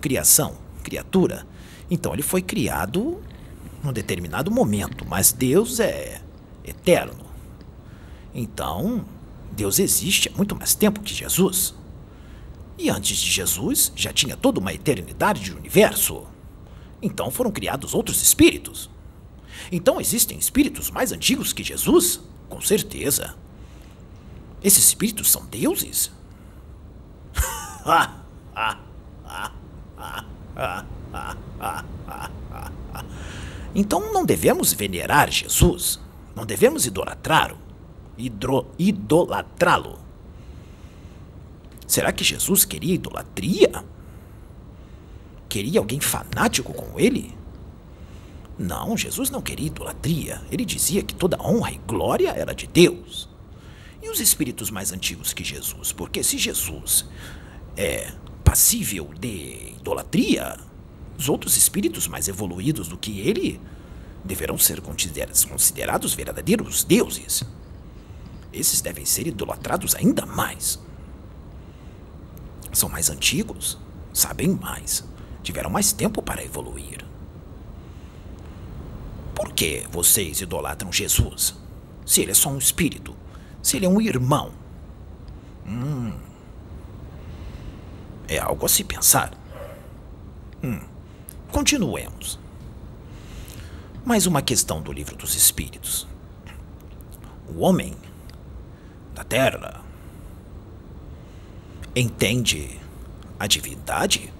criação, 0.00 0.56
criatura. 0.82 1.46
Então 1.90 2.12
ele 2.12 2.22
foi 2.22 2.42
criado 2.42 3.22
num 3.84 3.92
determinado 3.92 4.50
momento, 4.50 5.06
mas 5.06 5.30
Deus 5.30 5.78
é 5.78 6.20
eterno. 6.64 7.24
Então, 8.34 9.04
Deus 9.52 9.78
existe 9.78 10.28
há 10.28 10.36
muito 10.36 10.56
mais 10.56 10.74
tempo 10.74 11.00
que 11.00 11.14
Jesus. 11.14 11.74
E 12.76 12.90
antes 12.90 13.18
de 13.18 13.30
Jesus 13.30 13.92
já 13.94 14.12
tinha 14.12 14.36
toda 14.36 14.58
uma 14.58 14.72
eternidade 14.72 15.42
de 15.42 15.52
universo. 15.52 16.24
Então 17.00 17.30
foram 17.30 17.52
criados 17.52 17.94
outros 17.94 18.20
espíritos. 18.22 18.90
Então 19.70 20.00
existem 20.00 20.38
espíritos 20.38 20.90
mais 20.90 21.12
antigos 21.12 21.52
que 21.52 21.62
Jesus? 21.62 22.20
Com 22.48 22.60
certeza. 22.60 23.36
Esses 24.62 24.88
espíritos 24.88 25.30
são 25.30 25.46
deuses? 25.46 26.10
então 33.74 34.12
não 34.12 34.24
devemos 34.24 34.72
venerar 34.72 35.30
Jesus. 35.30 36.00
Não 36.34 36.46
devemos 36.46 36.86
idolatrá-lo. 36.86 37.58
Idolatrá-lo. 38.78 39.98
Será 41.86 42.12
que 42.12 42.24
Jesus 42.24 42.64
queria 42.64 42.94
idolatria? 42.94 43.84
Queria 45.48 45.80
alguém 45.80 46.00
fanático 46.00 46.72
com 46.72 46.98
ele? 46.98 47.36
Não, 48.58 48.96
Jesus 48.96 49.30
não 49.30 49.42
queria 49.42 49.66
idolatria. 49.66 50.40
Ele 50.50 50.64
dizia 50.64 51.02
que 51.02 51.14
toda 51.14 51.40
honra 51.42 51.72
e 51.72 51.80
glória 51.86 52.30
era 52.30 52.54
de 52.54 52.66
Deus. 52.66 53.28
E 54.02 54.08
os 54.08 54.20
espíritos 54.20 54.70
mais 54.70 54.92
antigos 54.92 55.32
que 55.32 55.42
Jesus? 55.42 55.92
Porque 55.92 56.22
se 56.22 56.38
Jesus 56.38 57.04
é 57.76 58.12
passível 58.44 59.10
de 59.18 59.72
idolatria, 59.78 60.56
os 61.24 61.28
outros 61.30 61.56
espíritos 61.56 62.06
mais 62.06 62.28
evoluídos 62.28 62.86
do 62.86 62.98
que 62.98 63.20
ele 63.20 63.58
deverão 64.22 64.58
ser 64.58 64.82
considerados 64.82 66.12
verdadeiros 66.12 66.84
deuses. 66.84 67.42
Esses 68.52 68.82
devem 68.82 69.06
ser 69.06 69.26
idolatrados 69.26 69.94
ainda 69.94 70.26
mais. 70.26 70.78
São 72.74 72.90
mais 72.90 73.08
antigos, 73.08 73.78
sabem 74.12 74.50
mais, 74.50 75.02
tiveram 75.42 75.70
mais 75.70 75.94
tempo 75.94 76.20
para 76.20 76.44
evoluir. 76.44 77.02
Por 79.34 79.50
que 79.54 79.86
vocês 79.90 80.42
idolatram 80.42 80.92
Jesus? 80.92 81.54
Se 82.04 82.20
ele 82.20 82.32
é 82.32 82.34
só 82.34 82.50
um 82.50 82.58
espírito, 82.58 83.16
se 83.62 83.78
ele 83.78 83.86
é 83.86 83.88
um 83.88 84.00
irmão. 84.00 84.52
Hum. 85.66 86.12
É 88.28 88.38
algo 88.38 88.66
a 88.66 88.68
se 88.68 88.84
pensar. 88.84 89.32
Hum. 90.62 90.93
Continuemos. 91.54 92.36
Mais 94.04 94.26
uma 94.26 94.42
questão 94.42 94.82
do 94.82 94.92
livro 94.92 95.14
dos 95.14 95.36
Espíritos. 95.36 96.04
O 97.48 97.60
homem 97.60 97.94
da 99.14 99.22
Terra 99.22 99.80
entende 101.94 102.80
a 103.38 103.46
divindade? 103.46 104.32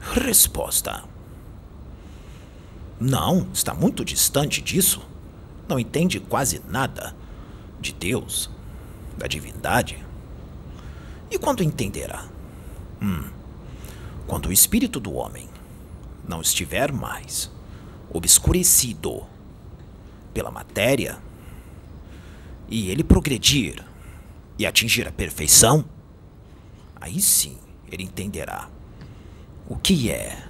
Resposta: 0.00 1.02
Não, 3.00 3.48
está 3.52 3.74
muito 3.74 4.04
distante 4.04 4.62
disso. 4.62 5.02
Não 5.68 5.76
entende 5.76 6.20
quase 6.20 6.62
nada 6.68 7.16
de 7.80 7.92
Deus, 7.92 8.48
da 9.18 9.26
divindade. 9.26 10.06
E 11.28 11.36
quando 11.36 11.64
entenderá? 11.64 12.24
Hum, 13.02 13.24
quando 14.28 14.46
o 14.46 14.52
espírito 14.52 15.00
do 15.00 15.12
homem 15.12 15.55
não 16.28 16.40
estiver 16.40 16.92
mais 16.92 17.50
obscurecido 18.10 19.24
pela 20.32 20.50
matéria 20.50 21.18
e 22.68 22.90
ele 22.90 23.04
progredir 23.04 23.84
e 24.58 24.66
atingir 24.66 25.06
a 25.06 25.12
perfeição, 25.12 25.84
aí 27.00 27.20
sim 27.20 27.58
ele 27.90 28.02
entenderá 28.02 28.68
o 29.68 29.76
que 29.76 30.10
é 30.10 30.46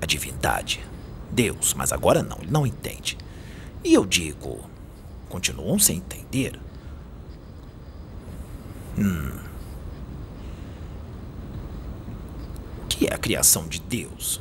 a 0.00 0.06
divindade, 0.06 0.84
Deus, 1.30 1.74
mas 1.74 1.92
agora 1.92 2.22
não, 2.22 2.38
ele 2.38 2.50
não 2.50 2.66
entende. 2.66 3.16
E 3.82 3.94
eu 3.94 4.04
digo, 4.04 4.68
continuam 5.28 5.78
sem 5.78 5.98
entender. 5.98 6.58
Hum. 8.98 9.45
Que 12.96 13.06
é 13.06 13.14
a 13.14 13.18
criação 13.18 13.68
de 13.68 13.78
Deus? 13.78 14.40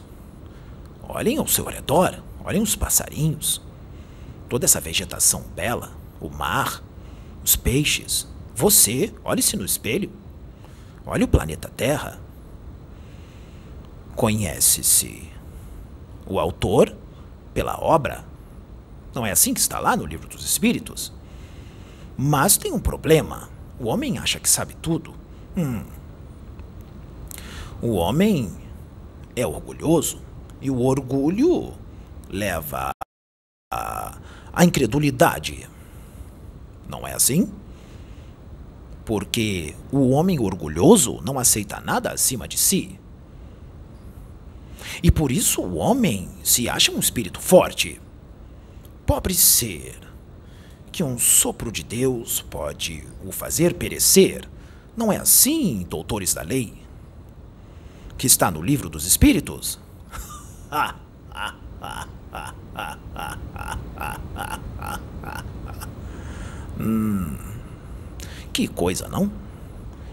Olhem 1.03 1.37
ao 1.37 1.47
seu 1.47 1.65
redor, 1.65 2.23
olhem 2.43 2.61
os 2.61 2.75
passarinhos, 2.75 3.61
toda 4.47 4.65
essa 4.65 4.79
vegetação 4.79 5.41
bela, 5.53 5.91
o 6.21 6.29
mar, 6.29 6.81
os 7.43 7.55
peixes. 7.55 8.27
Você, 8.55 9.13
olhe-se 9.23 9.57
no 9.57 9.65
espelho. 9.65 10.09
Olhe 11.05 11.25
o 11.25 11.27
planeta 11.27 11.69
Terra. 11.75 12.17
Conhece-se 14.15 15.29
o 16.25 16.39
autor 16.39 16.95
pela 17.53 17.77
obra. 17.77 18.25
Não 19.13 19.25
é 19.25 19.31
assim 19.31 19.53
que 19.53 19.59
está 19.59 19.79
lá 19.79 19.97
no 19.97 20.05
livro 20.05 20.29
dos 20.29 20.45
Espíritos? 20.45 21.11
Mas 22.17 22.55
tem 22.55 22.71
um 22.71 22.79
problema. 22.79 23.49
O 23.77 23.87
homem 23.87 24.17
acha 24.17 24.39
que 24.39 24.49
sabe 24.49 24.73
tudo. 24.75 25.13
Hum. 25.57 25.83
O 27.81 27.95
homem 27.95 28.51
é 29.35 29.45
orgulhoso 29.45 30.21
e 30.61 30.71
o 30.71 30.81
orgulho 30.81 31.73
leva 32.29 32.91
à 33.71 34.63
incredulidade. 34.63 35.69
Não 36.87 37.05
é 37.05 37.13
assim? 37.13 37.51
Porque 39.03 39.75
o 39.91 40.09
homem 40.11 40.39
orgulhoso 40.39 41.21
não 41.23 41.37
aceita 41.37 41.81
nada 41.81 42.11
acima 42.11 42.47
de 42.47 42.57
si. 42.57 42.97
E 45.03 45.11
por 45.11 45.31
isso 45.31 45.61
o 45.61 45.75
homem 45.75 46.29
se 46.43 46.69
acha 46.69 46.91
um 46.91 46.99
espírito 46.99 47.41
forte. 47.41 47.99
Pobre 49.05 49.33
ser 49.33 49.99
que 50.91 51.03
um 51.03 51.19
sopro 51.19 51.71
de 51.71 51.83
Deus 51.83 52.41
pode 52.41 53.03
o 53.25 53.31
fazer 53.31 53.73
perecer. 53.73 54.47
Não 54.95 55.11
é 55.11 55.17
assim, 55.17 55.85
doutores 55.89 56.33
da 56.33 56.41
lei? 56.41 56.84
Que 58.17 58.27
está 58.27 58.49
no 58.49 58.61
livro 58.61 58.89
dos 58.89 59.05
Espíritos? 59.05 59.79
hum. 66.79 67.37
Que 68.53 68.67
coisa, 68.67 69.07
não? 69.07 69.31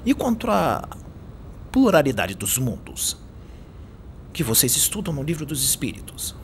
E 0.05 0.13
quanto 0.15 0.51
à 0.51 0.89
pluralidade 1.71 2.35
dos 2.35 2.59
mundos? 2.59 3.17
Que 4.33 4.43
vocês 4.43 4.77
estudam 4.77 5.15
no 5.15 5.23
livro 5.23 5.47
dos 5.47 5.63
Espíritos. 5.65 6.35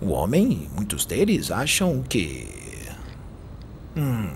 O 0.00 0.10
homem, 0.10 0.68
muitos 0.74 1.04
deles 1.04 1.50
acham 1.50 2.02
que. 2.02 2.48
Hum. 3.96 4.32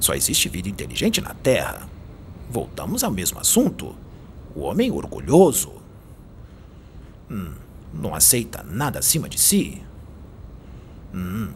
Só 0.00 0.14
existe 0.14 0.48
vida 0.48 0.68
inteligente 0.68 1.20
na 1.20 1.32
Terra. 1.32 1.88
Voltamos 2.50 3.02
ao 3.02 3.10
mesmo 3.10 3.40
assunto. 3.40 3.94
O 4.54 4.60
homem 4.60 4.90
orgulhoso. 4.90 5.72
Hum, 7.30 7.52
não 7.92 8.14
aceita 8.14 8.62
nada 8.62 8.98
acima 8.98 9.28
de 9.28 9.38
si. 9.38 9.82
Hum, 11.12 11.48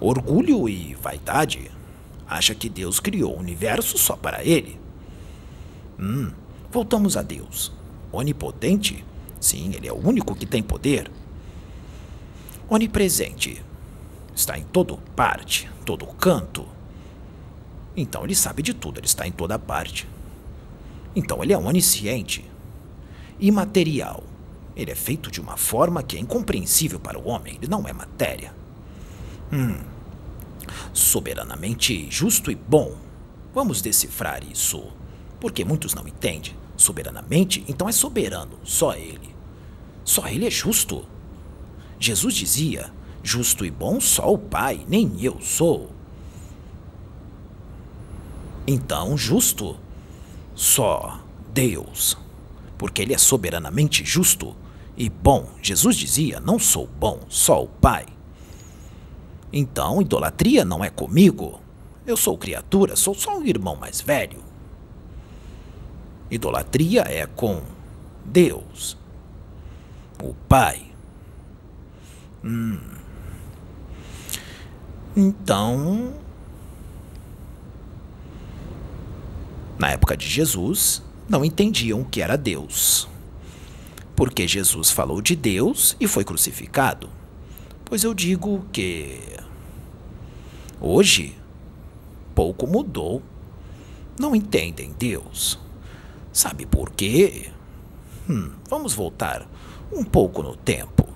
orgulho 0.00 0.68
e 0.68 0.94
vaidade 0.94 1.70
acha 2.26 2.54
que 2.54 2.68
Deus 2.68 2.98
criou 2.98 3.34
o 3.34 3.38
universo 3.38 3.96
só 3.96 4.16
para 4.16 4.44
ele. 4.44 4.78
Hum, 5.98 6.30
voltamos 6.70 7.16
a 7.16 7.22
Deus. 7.22 7.72
Onipotente? 8.12 9.04
Sim, 9.40 9.72
ele 9.74 9.86
é 9.86 9.92
o 9.92 10.08
único 10.08 10.34
que 10.34 10.46
tem 10.46 10.62
poder. 10.62 11.10
Onipresente. 12.68 13.62
Está 14.34 14.58
em 14.58 14.64
toda 14.64 14.96
parte, 15.14 15.70
todo 15.84 16.06
canto. 16.06 16.66
Então 17.96 18.24
ele 18.24 18.34
sabe 18.34 18.62
de 18.62 18.74
tudo, 18.74 18.98
ele 18.98 19.06
está 19.06 19.26
em 19.26 19.32
toda 19.32 19.58
parte. 19.58 20.06
Então 21.16 21.42
ele 21.42 21.52
é 21.52 21.58
onisciente. 21.58 22.44
Imaterial. 23.40 24.22
Ele 24.76 24.92
é 24.92 24.94
feito 24.94 25.30
de 25.30 25.40
uma 25.40 25.56
forma 25.56 26.02
que 26.02 26.16
é 26.16 26.20
incompreensível 26.20 27.00
para 27.00 27.18
o 27.18 27.26
homem, 27.26 27.56
ele 27.56 27.66
não 27.66 27.88
é 27.88 27.92
matéria. 27.92 28.54
Hum 29.50 29.96
soberanamente 30.92 32.08
justo 32.10 32.50
e 32.50 32.54
bom. 32.54 32.96
Vamos 33.54 33.80
decifrar 33.80 34.42
isso, 34.44 34.84
porque 35.40 35.64
muitos 35.64 35.94
não 35.94 36.06
entendem. 36.06 36.54
Soberanamente, 36.76 37.64
então 37.66 37.88
é 37.88 37.92
soberano, 37.92 38.58
só 38.62 38.94
ele. 38.94 39.34
Só 40.04 40.28
ele 40.28 40.46
é 40.46 40.50
justo. 40.50 41.06
Jesus 41.98 42.34
dizia: 42.34 42.92
Justo 43.22 43.64
e 43.64 43.70
bom 43.70 43.98
só 43.98 44.30
o 44.30 44.36
Pai, 44.36 44.84
nem 44.86 45.12
eu 45.22 45.40
sou. 45.40 45.90
Então, 48.66 49.16
justo 49.16 49.78
só 50.56 51.20
Deus, 51.52 52.16
porque 52.78 53.02
ele 53.02 53.14
é 53.14 53.18
soberanamente 53.18 54.04
justo 54.04 54.56
e 54.96 55.08
bom. 55.10 55.50
Jesus 55.62 55.96
dizia: 55.96 56.40
Não 56.40 56.58
sou 56.58 56.88
bom, 56.98 57.20
só 57.28 57.62
o 57.62 57.68
Pai. 57.68 58.06
Então, 59.52 60.00
idolatria 60.00 60.64
não 60.64 60.82
é 60.82 60.90
comigo. 60.90 61.60
Eu 62.06 62.16
sou 62.16 62.38
criatura, 62.38 62.96
sou 62.96 63.14
só 63.14 63.38
um 63.38 63.44
irmão 63.44 63.76
mais 63.76 64.00
velho. 64.00 64.42
Idolatria 66.30 67.02
é 67.02 67.26
com 67.26 67.62
Deus, 68.24 68.96
o 70.22 70.34
Pai. 70.48 70.86
Hum. 72.42 72.78
Então, 75.16 76.14
na 79.78 79.90
época 79.90 80.16
de 80.16 80.26
Jesus, 80.28 81.02
não 81.28 81.44
entendiam 81.44 82.00
o 82.00 82.04
que 82.04 82.22
era 82.22 82.36
Deus. 82.36 83.08
Porque 84.14 84.48
Jesus 84.48 84.90
falou 84.90 85.20
de 85.20 85.36
Deus 85.36 85.96
e 86.00 86.06
foi 86.06 86.24
crucificado. 86.24 87.10
Pois 87.84 88.02
eu 88.02 88.14
digo 88.14 88.64
que 88.72 89.20
hoje 90.80 91.36
pouco 92.34 92.66
mudou. 92.66 93.22
Não 94.18 94.34
entendem 94.34 94.94
Deus. 94.98 95.58
Sabe 96.32 96.64
por 96.64 96.90
quê? 96.90 97.50
Hum, 98.28 98.52
vamos 98.68 98.94
voltar 98.94 99.46
um 99.92 100.02
pouco 100.02 100.42
no 100.42 100.56
tempo. 100.56 101.06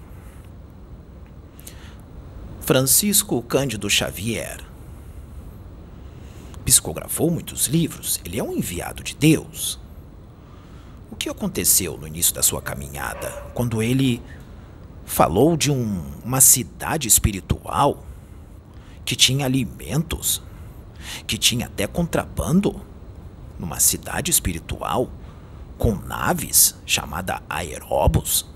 Francisco 2.60 3.42
Cândido 3.42 3.88
Xavier 3.88 4.69
psicografou 6.70 7.30
muitos 7.30 7.66
livros, 7.66 8.20
ele 8.24 8.38
é 8.38 8.44
um 8.44 8.52
enviado 8.52 9.02
de 9.02 9.16
Deus. 9.16 9.80
O 11.10 11.16
que 11.16 11.28
aconteceu 11.28 11.98
no 11.98 12.06
início 12.06 12.32
da 12.32 12.42
sua 12.42 12.62
caminhada, 12.62 13.28
quando 13.52 13.82
ele 13.82 14.22
falou 15.04 15.56
de 15.56 15.70
um, 15.70 16.02
uma 16.24 16.40
cidade 16.40 17.08
espiritual 17.08 18.04
que 19.04 19.16
tinha 19.16 19.46
alimentos, 19.46 20.40
que 21.26 21.36
tinha 21.36 21.66
até 21.66 21.86
contrabando? 21.86 22.80
numa 23.60 23.78
cidade 23.78 24.30
espiritual 24.30 25.12
com 25.76 25.94
naves 25.94 26.74
chamada 26.86 27.42
Aeróbus? 27.48 28.46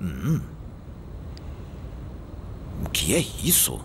Hum. 0.00 0.40
O 2.84 2.90
que 2.90 3.14
é 3.14 3.18
isso? 3.18 3.80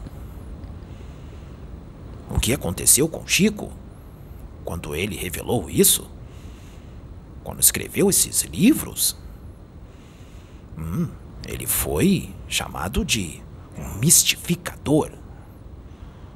O 2.29 2.39
que 2.39 2.53
aconteceu 2.53 3.07
com 3.07 3.27
Chico 3.27 3.71
quando 4.63 4.95
ele 4.95 5.15
revelou 5.15 5.69
isso? 5.69 6.09
Quando 7.43 7.59
escreveu 7.59 8.09
esses 8.09 8.43
livros? 8.43 9.17
Hum, 10.77 11.07
ele 11.47 11.65
foi 11.65 12.33
chamado 12.47 13.03
de 13.03 13.41
um 13.77 13.97
mistificador, 13.97 15.11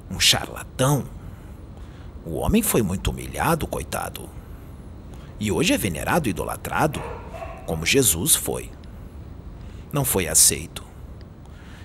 um 0.10 0.20
charlatão 0.20 1.06
o 2.26 2.36
homem 2.36 2.62
foi 2.62 2.82
muito 2.82 3.12
humilhado, 3.12 3.68
coitado. 3.68 4.30
E 5.40 5.52
hoje 5.52 5.74
é 5.74 5.78
venerado 5.78 6.30
e 6.30 6.32
idolatrado, 6.32 7.02
como 7.66 7.86
Jesus 7.86 8.34
foi. 8.34 8.72
Não 9.92 10.06
foi 10.06 10.28
aceito. 10.28 10.84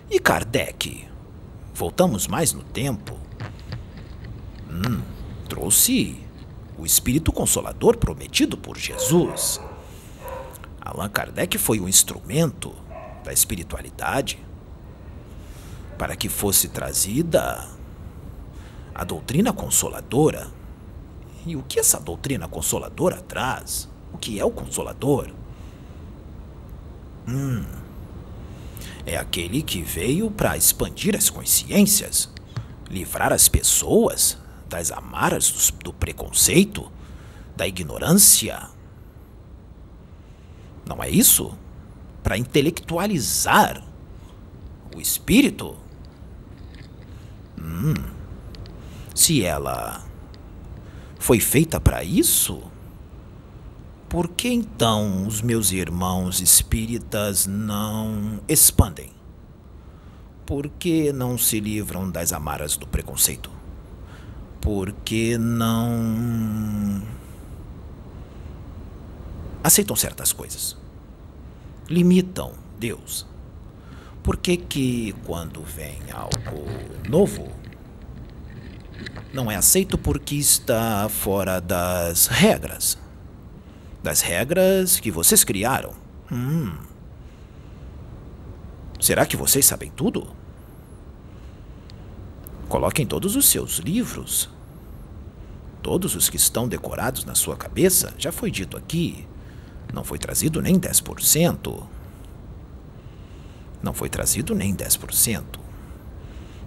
E 0.08 0.20
Kardec? 0.20 1.08
Voltamos 1.74 2.28
mais 2.28 2.52
no 2.52 2.62
tempo. 2.62 3.18
Hum, 4.78 5.02
trouxe 5.48 6.20
o 6.78 6.86
Espírito 6.86 7.32
Consolador 7.32 7.96
prometido 7.96 8.56
por 8.56 8.78
Jesus. 8.78 9.60
Allan 10.80 11.08
Kardec 11.08 11.58
foi 11.58 11.80
o 11.80 11.88
instrumento 11.88 12.72
da 13.24 13.32
espiritualidade 13.32 14.38
para 15.98 16.14
que 16.14 16.28
fosse 16.28 16.68
trazida 16.68 17.68
a 18.94 19.02
doutrina 19.02 19.52
consoladora. 19.52 20.48
E 21.44 21.56
o 21.56 21.62
que 21.62 21.80
essa 21.80 21.98
doutrina 21.98 22.46
consoladora 22.46 23.20
traz? 23.20 23.88
O 24.12 24.18
que 24.18 24.38
é 24.38 24.44
o 24.44 24.50
consolador? 24.50 25.30
Hum. 27.26 27.64
É 29.04 29.16
aquele 29.16 29.60
que 29.62 29.82
veio 29.82 30.30
para 30.30 30.56
expandir 30.56 31.16
as 31.16 31.28
consciências, 31.28 32.30
livrar 32.88 33.32
as 33.32 33.48
pessoas 33.48 34.38
das 34.68 34.90
amarras 34.90 35.50
do, 35.50 35.84
do 35.84 35.92
preconceito, 35.92 36.90
da 37.56 37.66
ignorância. 37.66 38.68
Não 40.86 41.02
é 41.02 41.10
isso? 41.10 41.56
Para 42.22 42.38
intelectualizar 42.38 43.82
o 44.94 45.00
espírito? 45.00 45.76
Hum. 47.60 47.94
Se 49.14 49.44
ela 49.44 50.04
foi 51.18 51.40
feita 51.40 51.80
para 51.80 52.04
isso, 52.04 52.62
por 54.08 54.28
que 54.28 54.48
então 54.48 55.26
os 55.26 55.42
meus 55.42 55.72
irmãos 55.72 56.40
espíritas 56.40 57.46
não 57.46 58.40
expandem? 58.48 59.10
Por 60.46 60.70
que 60.70 61.12
não 61.12 61.36
se 61.36 61.60
livram 61.60 62.10
das 62.10 62.32
amarras 62.32 62.76
do 62.76 62.86
preconceito? 62.86 63.57
Por 64.60 64.92
que 64.92 65.38
não 65.38 67.02
aceitam 69.62 69.96
certas 69.96 70.32
coisas? 70.32 70.76
Limitam 71.88 72.52
Deus. 72.78 73.26
Por 74.22 74.36
que 74.36 74.56
que 74.56 75.14
quando 75.24 75.62
vem 75.62 75.98
algo 76.12 76.66
novo, 77.08 77.50
não 79.32 79.50
é 79.50 79.56
aceito 79.56 79.96
porque 79.96 80.34
está 80.34 81.08
fora 81.08 81.60
das 81.60 82.26
regras. 82.26 82.98
Das 84.02 84.20
regras 84.20 85.00
que 85.00 85.10
vocês 85.10 85.44
criaram. 85.44 85.92
Hum. 86.30 86.72
Será 89.00 89.24
que 89.24 89.36
vocês 89.36 89.64
sabem 89.64 89.90
tudo? 89.90 90.37
Coloquem 92.68 93.06
todos 93.06 93.34
os 93.34 93.48
seus 93.48 93.78
livros. 93.78 94.50
Todos 95.82 96.14
os 96.14 96.28
que 96.28 96.36
estão 96.36 96.68
decorados 96.68 97.24
na 97.24 97.34
sua 97.34 97.56
cabeça, 97.56 98.12
já 98.18 98.30
foi 98.30 98.50
dito 98.50 98.76
aqui. 98.76 99.26
Não 99.92 100.04
foi 100.04 100.18
trazido 100.18 100.60
nem 100.60 100.78
10%. 100.78 101.82
Não 103.82 103.94
foi 103.94 104.08
trazido 104.08 104.54
nem 104.54 104.74
10% 104.74 105.44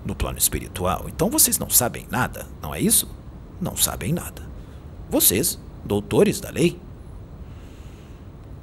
no 0.04 0.16
plano 0.16 0.38
espiritual. 0.38 1.06
Então 1.08 1.30
vocês 1.30 1.60
não 1.60 1.70
sabem 1.70 2.08
nada, 2.10 2.48
não 2.62 2.74
é 2.74 2.80
isso? 2.80 3.08
Não 3.60 3.78
sabem 3.78 4.12
nada. 4.14 4.42
Vocês, 5.10 5.60
doutores 5.86 6.40
da 6.40 6.50
lei, 6.50 6.80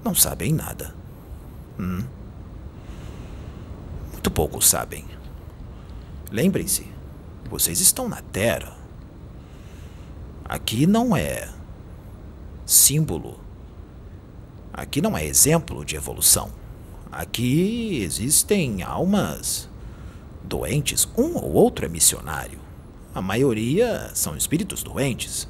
não 0.04 0.14
sabem 0.14 0.52
nada. 0.52 0.94
Hum. 1.78 2.02
Muito 4.12 4.30
poucos 4.30 4.68
sabem. 4.68 5.04
Lembrem-se, 6.30 6.97
vocês 7.48 7.80
estão 7.80 8.08
na 8.08 8.20
Terra. 8.20 8.76
Aqui 10.44 10.86
não 10.86 11.16
é 11.16 11.48
símbolo. 12.64 13.40
Aqui 14.72 15.00
não 15.00 15.16
é 15.16 15.24
exemplo 15.24 15.84
de 15.84 15.96
evolução. 15.96 16.50
Aqui 17.10 18.00
existem 18.02 18.82
almas 18.82 19.68
doentes, 20.44 21.08
um 21.16 21.36
ou 21.36 21.52
outro 21.52 21.86
é 21.86 21.88
missionário. 21.88 22.60
A 23.14 23.22
maioria 23.22 24.10
são 24.14 24.36
espíritos 24.36 24.82
doentes. 24.82 25.48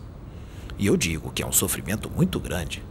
E 0.79 0.87
eu 0.87 0.97
digo 0.97 1.33
que 1.33 1.43
é 1.43 1.47
um 1.47 1.53
sofrimento 1.53 2.09
muito 2.09 2.39
grande 2.39 2.83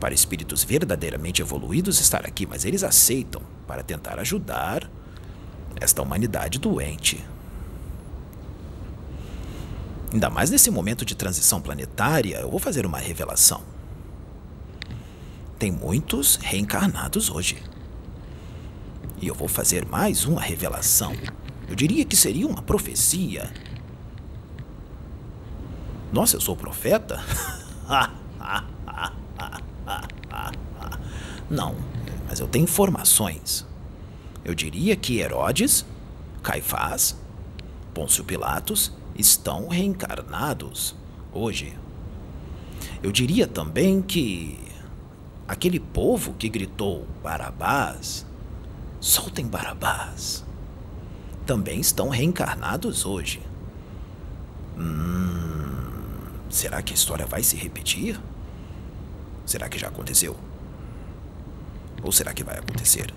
para 0.00 0.12
espíritos 0.12 0.64
verdadeiramente 0.64 1.40
evoluídos 1.40 2.00
estar 2.00 2.26
aqui, 2.26 2.44
mas 2.44 2.64
eles 2.64 2.82
aceitam 2.82 3.40
para 3.66 3.84
tentar 3.84 4.18
ajudar 4.18 4.90
esta 5.80 6.02
humanidade 6.02 6.58
doente. 6.58 7.24
Ainda 10.12 10.28
mais 10.28 10.50
nesse 10.50 10.70
momento 10.70 11.06
de 11.06 11.14
transição 11.14 11.60
planetária, 11.60 12.40
eu 12.40 12.50
vou 12.50 12.58
fazer 12.58 12.84
uma 12.84 12.98
revelação. 12.98 13.62
Tem 15.58 15.70
muitos 15.70 16.36
reencarnados 16.36 17.30
hoje. 17.30 17.62
E 19.20 19.26
eu 19.26 19.34
vou 19.34 19.48
fazer 19.48 19.86
mais 19.86 20.26
uma 20.26 20.42
revelação. 20.42 21.14
Eu 21.66 21.74
diria 21.74 22.04
que 22.04 22.14
seria 22.14 22.46
uma 22.46 22.60
profecia. 22.60 23.50
Nossa, 26.12 26.36
eu 26.36 26.40
sou 26.42 26.54
profeta? 26.54 27.24
Não, 31.48 31.74
mas 32.28 32.38
eu 32.38 32.46
tenho 32.46 32.64
informações. 32.64 33.66
Eu 34.44 34.54
diria 34.54 34.94
que 34.94 35.20
Herodes, 35.20 35.86
Caifás, 36.42 37.16
Pôncio 37.94 38.24
Pilatos 38.24 38.92
estão 39.22 39.68
reencarnados 39.68 40.94
hoje. 41.32 41.78
Eu 43.02 43.10
diria 43.10 43.46
também 43.46 44.02
que 44.02 44.58
aquele 45.46 45.78
povo 45.78 46.34
que 46.34 46.48
gritou 46.48 47.06
Barabás, 47.22 48.26
soltem 49.00 49.46
Barabás, 49.46 50.44
também 51.46 51.80
estão 51.80 52.08
reencarnados 52.08 53.06
hoje. 53.06 53.40
Hum, 54.76 56.26
será 56.50 56.82
que 56.82 56.92
a 56.92 56.96
história 56.96 57.26
vai 57.26 57.42
se 57.42 57.56
repetir? 57.56 58.20
Será 59.46 59.68
que 59.68 59.78
já 59.78 59.88
aconteceu? 59.88 60.36
Ou 62.02 62.10
será 62.10 62.34
que 62.34 62.42
vai 62.42 62.58
acontecer? 62.58 63.12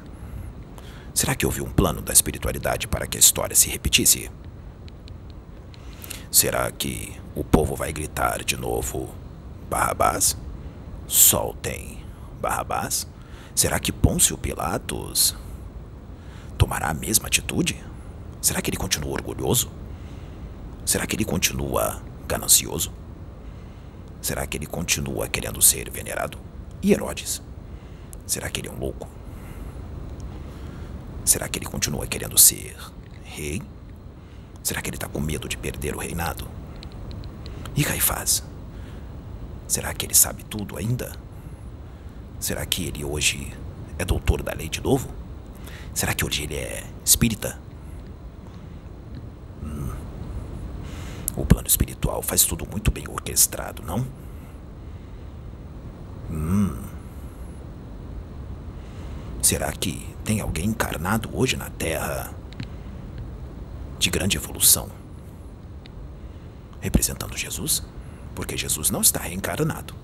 Será 1.14 1.34
que 1.34 1.46
houve 1.46 1.62
um 1.62 1.72
plano 1.72 2.02
da 2.02 2.14
espiritualidade 2.14 2.88
para 2.88 3.08
que 3.08 3.18
a 3.18 3.20
história 3.20 3.56
se 3.56 3.70
repetisse? 3.70 4.30
Será 6.36 6.70
que 6.70 7.18
o 7.34 7.46
povo 7.46 7.78
vai 7.78 7.94
gritar 7.94 8.44
de 8.44 8.58
novo 8.58 9.16
Barrabás? 9.70 10.36
Soltem 11.08 12.04
Barrabás? 12.42 13.08
Será 13.56 13.80
que 13.80 13.90
Pôncio 13.90 14.38
Pilatos 14.38 15.34
tomará 16.58 16.90
a 16.90 16.94
mesma 16.94 17.28
atitude? 17.28 17.82
Será 18.42 18.62
que 18.62 18.70
ele 18.70 18.76
continua 18.76 19.14
orgulhoso? 19.14 19.72
Será 20.86 21.08
que 21.08 21.16
ele 21.16 21.24
continua 21.24 22.04
ganancioso? 22.28 22.92
Será 24.22 24.46
que 24.46 24.58
ele 24.58 24.66
continua 24.66 25.30
querendo 25.30 25.62
ser 25.62 25.90
venerado? 25.90 26.38
E 26.84 26.92
Herodes? 26.92 27.42
Será 28.28 28.50
que 28.50 28.60
ele 28.60 28.68
é 28.68 28.72
um 28.74 28.78
louco? 28.78 29.08
Será 31.24 31.48
que 31.48 31.60
ele 31.60 31.66
continua 31.66 32.06
querendo 32.06 32.38
ser 32.38 32.76
rei? 33.24 33.62
Será 34.66 34.82
que 34.82 34.90
ele 34.90 34.98
está 34.98 35.08
com 35.08 35.20
medo 35.20 35.48
de 35.48 35.58
perder 35.58 35.96
o 35.96 36.00
reinado? 36.00 36.48
E 37.76 37.84
Caifás? 37.84 38.44
Será 39.68 39.94
que 39.94 40.08
ele 40.08 40.16
sabe 40.16 40.44
tudo 40.44 40.76
ainda? 40.76 41.16
Será 42.40 42.66
que 42.66 42.84
ele 42.84 43.06
hoje 43.06 43.54
é 44.00 44.04
doutor 44.04 44.42
da 44.42 44.56
lei 44.56 44.68
de 44.68 44.82
novo? 44.82 45.08
Será 45.94 46.16
que 46.16 46.26
hoje 46.26 46.46
ele 46.46 46.56
é 46.56 46.84
espírita? 47.06 47.60
Hum. 49.64 49.94
O 51.38 51.46
plano 51.46 51.68
espiritual 51.68 52.24
faz 52.24 52.44
tudo 52.44 52.66
muito 52.66 52.90
bem 52.90 53.08
orquestrado, 53.08 53.84
não? 53.84 54.04
Hum. 56.32 56.76
Será 59.44 59.72
que 59.72 60.10
tem 60.24 60.42
alguém 60.42 60.66
encarnado 60.66 61.30
hoje 61.38 61.56
na 61.56 61.70
Terra 61.70 62.34
de 64.06 64.12
grande 64.12 64.38
evolução? 64.38 64.88
Representando 66.80 67.36
Jesus? 67.36 67.82
Porque 68.36 68.56
Jesus 68.56 68.92
não 68.92 69.02
está 69.02 69.20
reencarnado, 69.20 69.96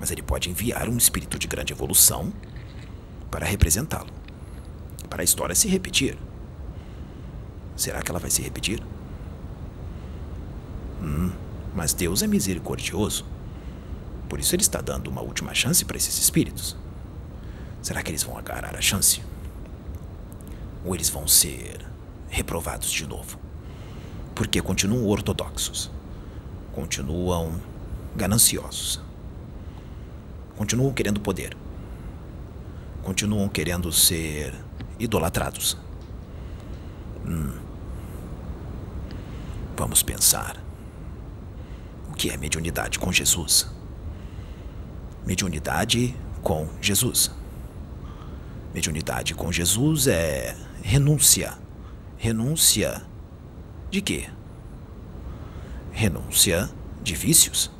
mas 0.00 0.10
ele 0.10 0.20
pode 0.20 0.50
enviar 0.50 0.88
um 0.88 0.96
espírito 0.96 1.38
de 1.38 1.46
grande 1.46 1.72
evolução 1.72 2.32
para 3.30 3.46
representá-lo, 3.46 4.10
para 5.08 5.22
a 5.22 5.24
história 5.24 5.54
se 5.54 5.68
repetir. 5.68 6.18
Será 7.76 8.02
que 8.02 8.10
ela 8.10 8.18
vai 8.18 8.30
se 8.30 8.42
repetir? 8.42 8.82
Hum, 11.00 11.30
mas 11.72 11.92
Deus 11.92 12.22
é 12.24 12.26
misericordioso. 12.26 13.24
Por 14.28 14.40
isso 14.40 14.56
ele 14.56 14.62
está 14.62 14.80
dando 14.80 15.06
uma 15.06 15.20
última 15.20 15.54
chance 15.54 15.84
para 15.84 15.96
esses 15.96 16.18
espíritos. 16.18 16.76
Será 17.80 18.02
que 18.02 18.10
eles 18.10 18.24
vão 18.24 18.36
agarrar 18.36 18.74
a 18.74 18.80
chance? 18.80 19.22
Ou 20.84 20.96
eles 20.96 21.08
vão 21.08 21.28
ser 21.28 21.86
reprovados 22.36 22.90
de 22.90 23.06
novo? 23.06 23.38
Porque 24.34 24.60
continuam 24.60 25.06
ortodoxos. 25.06 25.90
Continuam 26.74 27.58
gananciosos. 28.14 29.00
Continuam 30.54 30.92
querendo 30.92 31.18
poder. 31.18 31.56
Continuam 33.02 33.48
querendo 33.48 33.90
ser 33.90 34.54
idolatrados. 34.98 35.78
Hum. 37.24 37.58
Vamos 39.74 40.02
pensar. 40.02 40.62
O 42.10 42.14
que 42.14 42.28
é 42.28 42.36
mediunidade 42.36 42.98
com 42.98 43.10
Jesus? 43.10 43.66
Mediunidade 45.24 46.14
com 46.42 46.68
Jesus. 46.82 47.30
Mediunidade 48.74 49.34
com 49.34 49.50
Jesus 49.50 50.06
é 50.06 50.54
renúncia. 50.82 51.65
Renúncia 52.18 53.02
de 53.90 54.00
quê? 54.00 54.30
Renúncia 55.92 56.70
de 57.02 57.14
vícios? 57.14 57.70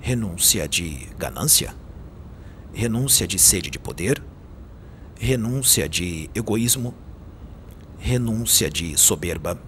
Renúncia 0.00 0.68
de 0.68 1.08
ganância? 1.18 1.74
Renúncia 2.72 3.26
de 3.26 3.40
sede 3.40 3.68
de 3.68 3.80
poder? 3.80 4.22
Renúncia 5.18 5.88
de 5.88 6.30
egoísmo? 6.32 6.94
Renúncia 7.98 8.70
de 8.70 8.96
soberba? 8.96 9.60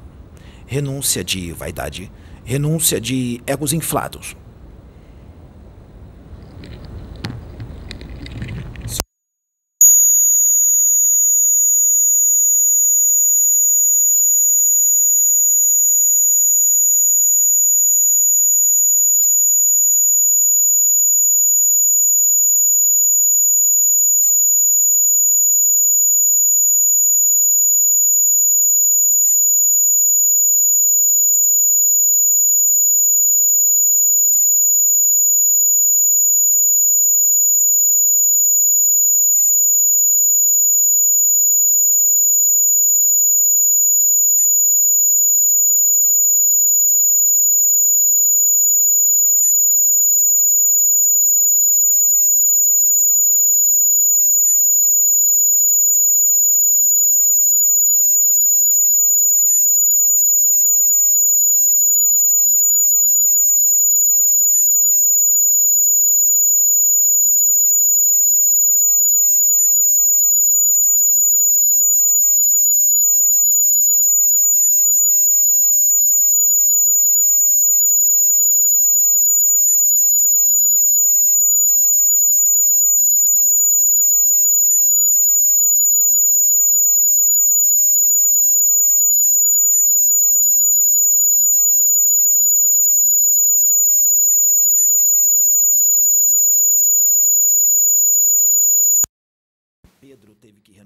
Renúncia 0.68 1.24
de 1.24 1.52
vaidade? 1.52 2.12
Renúncia 2.44 3.00
de 3.00 3.42
egos 3.44 3.72
inflados? 3.72 4.36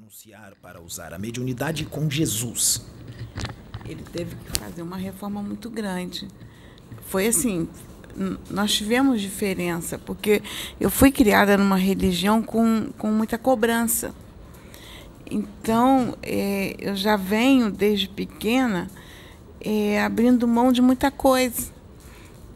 Renunciar 0.08 0.54
para 0.62 0.80
usar 0.80 1.12
a 1.12 1.18
mediunidade 1.18 1.84
com 1.84 2.08
Jesus? 2.08 2.82
Ele 3.84 4.02
teve 4.10 4.34
que 4.36 4.58
fazer 4.58 4.80
uma 4.80 4.96
reforma 4.96 5.42
muito 5.42 5.68
grande. 5.68 6.26
Foi 7.02 7.26
assim, 7.26 7.68
nós 8.48 8.72
tivemos 8.72 9.20
diferença, 9.20 9.98
porque 9.98 10.42
eu 10.80 10.88
fui 10.88 11.12
criada 11.12 11.58
numa 11.58 11.76
religião 11.76 12.42
com, 12.42 12.90
com 12.96 13.08
muita 13.08 13.36
cobrança. 13.36 14.14
Então, 15.30 16.16
é, 16.22 16.74
eu 16.78 16.96
já 16.96 17.14
venho 17.16 17.70
desde 17.70 18.08
pequena 18.08 18.90
é, 19.60 20.02
abrindo 20.02 20.48
mão 20.48 20.72
de 20.72 20.80
muita 20.80 21.10
coisa, 21.10 21.70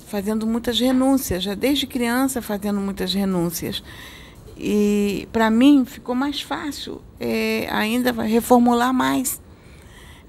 fazendo 0.06 0.46
muitas 0.46 0.80
renúncias, 0.80 1.42
já 1.42 1.54
desde 1.54 1.86
criança 1.86 2.40
fazendo 2.40 2.80
muitas 2.80 3.12
renúncias. 3.12 3.82
E 4.64 5.26
para 5.32 5.50
mim 5.50 5.84
ficou 5.84 6.14
mais 6.14 6.40
fácil 6.40 7.02
é, 7.18 7.66
ainda 7.68 8.12
reformular 8.22 8.94
mais. 8.94 9.42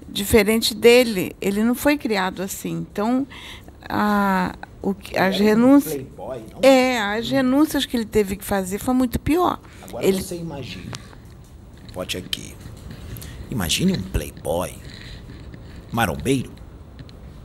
Diferente 0.08 0.74
dele, 0.74 1.36
ele 1.40 1.62
não 1.62 1.74
foi 1.74 1.96
criado 1.96 2.42
assim. 2.42 2.84
Então, 2.90 3.24
a, 3.88 4.56
o, 4.82 4.92
as 5.16 5.38
renúncias. 5.38 6.04
é, 6.60 6.98
as 7.00 7.30
renúncias 7.30 7.86
que 7.86 7.96
ele 7.96 8.04
teve 8.04 8.34
que 8.34 8.44
fazer 8.44 8.78
foi 8.78 8.92
muito 8.92 9.20
pior. 9.20 9.60
Agora 9.88 10.04
ele, 10.04 10.20
você 10.20 10.34
imagina. 10.36 10.90
Bote 11.92 12.16
aqui. 12.16 12.56
Imagine 13.52 13.92
um 13.92 14.02
playboy, 14.02 14.74
marombeiro, 15.92 16.50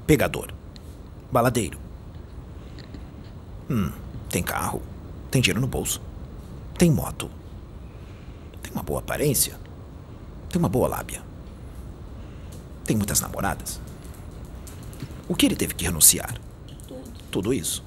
pegador, 0.08 0.52
baladeiro. 1.32 1.78
Hum, 3.70 3.92
tem 4.28 4.42
carro, 4.42 4.82
tem 5.30 5.40
dinheiro 5.40 5.62
no 5.62 5.68
bolso, 5.68 6.02
tem 6.80 6.90
moto, 6.90 7.30
tem 8.64 8.72
uma 8.72 8.82
boa 8.82 9.02
aparência, 9.02 9.60
tem 10.50 10.58
uma 10.58 10.70
boa 10.70 10.88
lábia, 10.88 11.22
tem 12.86 12.96
muitas 12.96 13.20
namoradas. 13.20 13.82
O 15.28 15.36
que 15.36 15.46
ele 15.46 15.58
teve 15.58 15.74
que 15.74 15.84
renunciar? 15.84 16.40
Tudo. 16.88 17.04
Tudo 17.30 17.54
isso. 17.54 17.84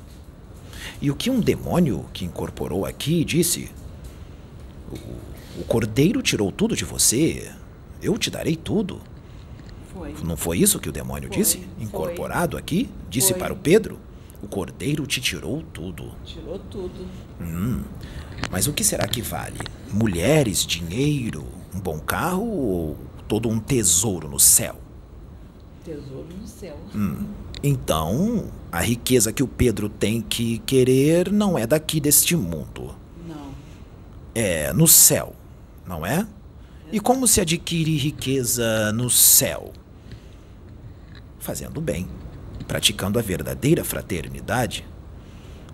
E 1.01 1.11
o 1.11 1.17
que 1.17 1.31
um 1.31 1.41
demônio 1.41 2.05
que 2.13 2.27
incorporou 2.27 2.85
aqui 2.85 3.25
disse? 3.25 3.71
O, 4.91 5.61
o 5.63 5.65
cordeiro 5.67 6.21
tirou 6.21 6.53
tudo 6.53 6.77
de 6.77 6.85
você, 6.85 7.51
eu 8.03 8.19
te 8.19 8.31
darei 8.31 8.57
tudo. 8.57 9.01
Foi. 9.91 10.15
Não 10.23 10.37
foi 10.37 10.59
isso 10.59 10.79
que 10.79 10.91
o 10.91 10.93
demônio 10.93 11.31
foi, 11.31 11.39
disse? 11.39 11.67
Incorporado 11.81 12.53
foi. 12.53 12.61
aqui? 12.61 12.91
Disse 13.09 13.33
para 13.33 13.55
o 13.55 13.57
Pedro? 13.57 13.99
O 14.43 14.49
cordeiro 14.49 15.07
te 15.07 15.21
tirou 15.21 15.63
tudo. 15.73 16.13
Tirou 16.25 16.59
tudo. 16.59 17.07
Hum. 17.41 17.83
Mas 18.51 18.67
o 18.67 18.73
que 18.73 18.83
será 18.83 19.07
que 19.07 19.23
vale? 19.23 19.61
Mulheres, 19.93 20.67
dinheiro, 20.67 21.45
um 21.75 21.79
bom 21.79 21.99
carro 22.01 22.45
ou 22.45 22.99
todo 23.29 23.49
um 23.49 23.61
tesouro 23.61 24.29
no 24.29 24.41
céu? 24.41 24.77
Tesouro 25.85 26.27
no 26.41 26.47
céu. 26.47 26.77
Hum. 26.95 27.27
Então, 27.63 28.51
a 28.73 28.81
riqueza 28.81 29.33
que 29.33 29.43
o 29.43 29.49
Pedro 29.49 29.89
tem 29.89 30.21
que 30.21 30.59
querer 30.59 31.31
não 31.31 31.57
é 31.57 31.65
daqui 31.65 32.01
deste 32.01 32.35
mundo. 32.35 32.95
Não. 33.27 33.53
É 34.35 34.73
no 34.73 34.89
céu, 34.89 35.37
não 35.87 36.05
é? 36.05 36.27
E 36.91 36.99
como 36.99 37.27
se 37.27 37.41
adquire 37.41 37.97
riqueza 37.97 38.93
no 38.93 39.09
céu? 39.09 39.73
Fazendo 41.39 41.81
bem, 41.81 42.09
praticando 42.63 43.19
a 43.19 43.23
verdadeira 43.23 43.85
fraternidade. 43.85 44.87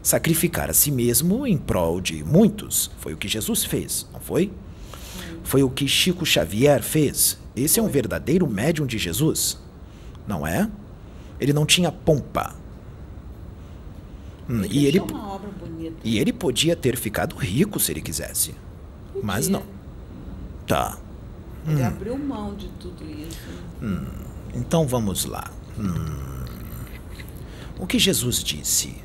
Sacrificar 0.02 0.70
a 0.70 0.72
si 0.72 0.90
mesmo 0.90 1.46
em 1.46 1.58
prol 1.58 2.00
de 2.00 2.22
muitos 2.24 2.90
foi 2.98 3.12
o 3.12 3.16
que 3.16 3.28
Jesus 3.28 3.64
fez, 3.64 4.06
não 4.12 4.20
foi? 4.20 4.50
Foi 5.42 5.62
o 5.62 5.70
que 5.70 5.88
Chico 5.88 6.24
Xavier 6.24 6.82
fez. 6.82 7.38
Esse 7.56 7.80
é 7.80 7.82
um 7.82 7.88
verdadeiro 7.88 8.46
médium 8.46 8.86
de 8.86 8.98
Jesus, 8.98 9.58
não 10.26 10.46
é? 10.46 10.70
Ele 11.40 11.52
não 11.52 11.66
tinha 11.66 11.90
pompa. 11.90 12.54
Hum, 14.48 14.64
ele 14.64 14.78
e 14.78 14.86
ele, 14.86 15.02
e 16.04 16.18
ele 16.18 16.32
podia 16.32 16.74
ter 16.74 16.96
ficado 16.96 17.36
rico 17.36 17.78
se 17.78 17.92
ele 17.92 18.00
quisesse. 18.00 18.54
Podia. 19.12 19.22
Mas 19.22 19.48
não. 19.48 19.62
Tá. 20.66 20.98
Ele 21.66 21.82
hum. 21.82 21.86
abriu 21.86 22.18
mão 22.18 22.54
de 22.54 22.68
tudo 22.80 23.04
isso. 23.04 23.48
Hum. 23.82 24.06
Então 24.54 24.86
vamos 24.86 25.24
lá. 25.24 25.50
Hum. 25.78 26.37
O 27.78 27.86
que 27.86 27.98
Jesus 27.98 28.42
disse? 28.42 28.96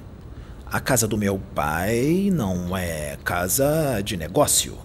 A 0.65 0.79
casa 0.79 1.07
do 1.07 1.15
meu 1.15 1.39
pai 1.53 2.31
não 2.33 2.75
é 2.75 3.17
casa 3.23 4.01
de 4.01 4.17
negócio. 4.17 4.77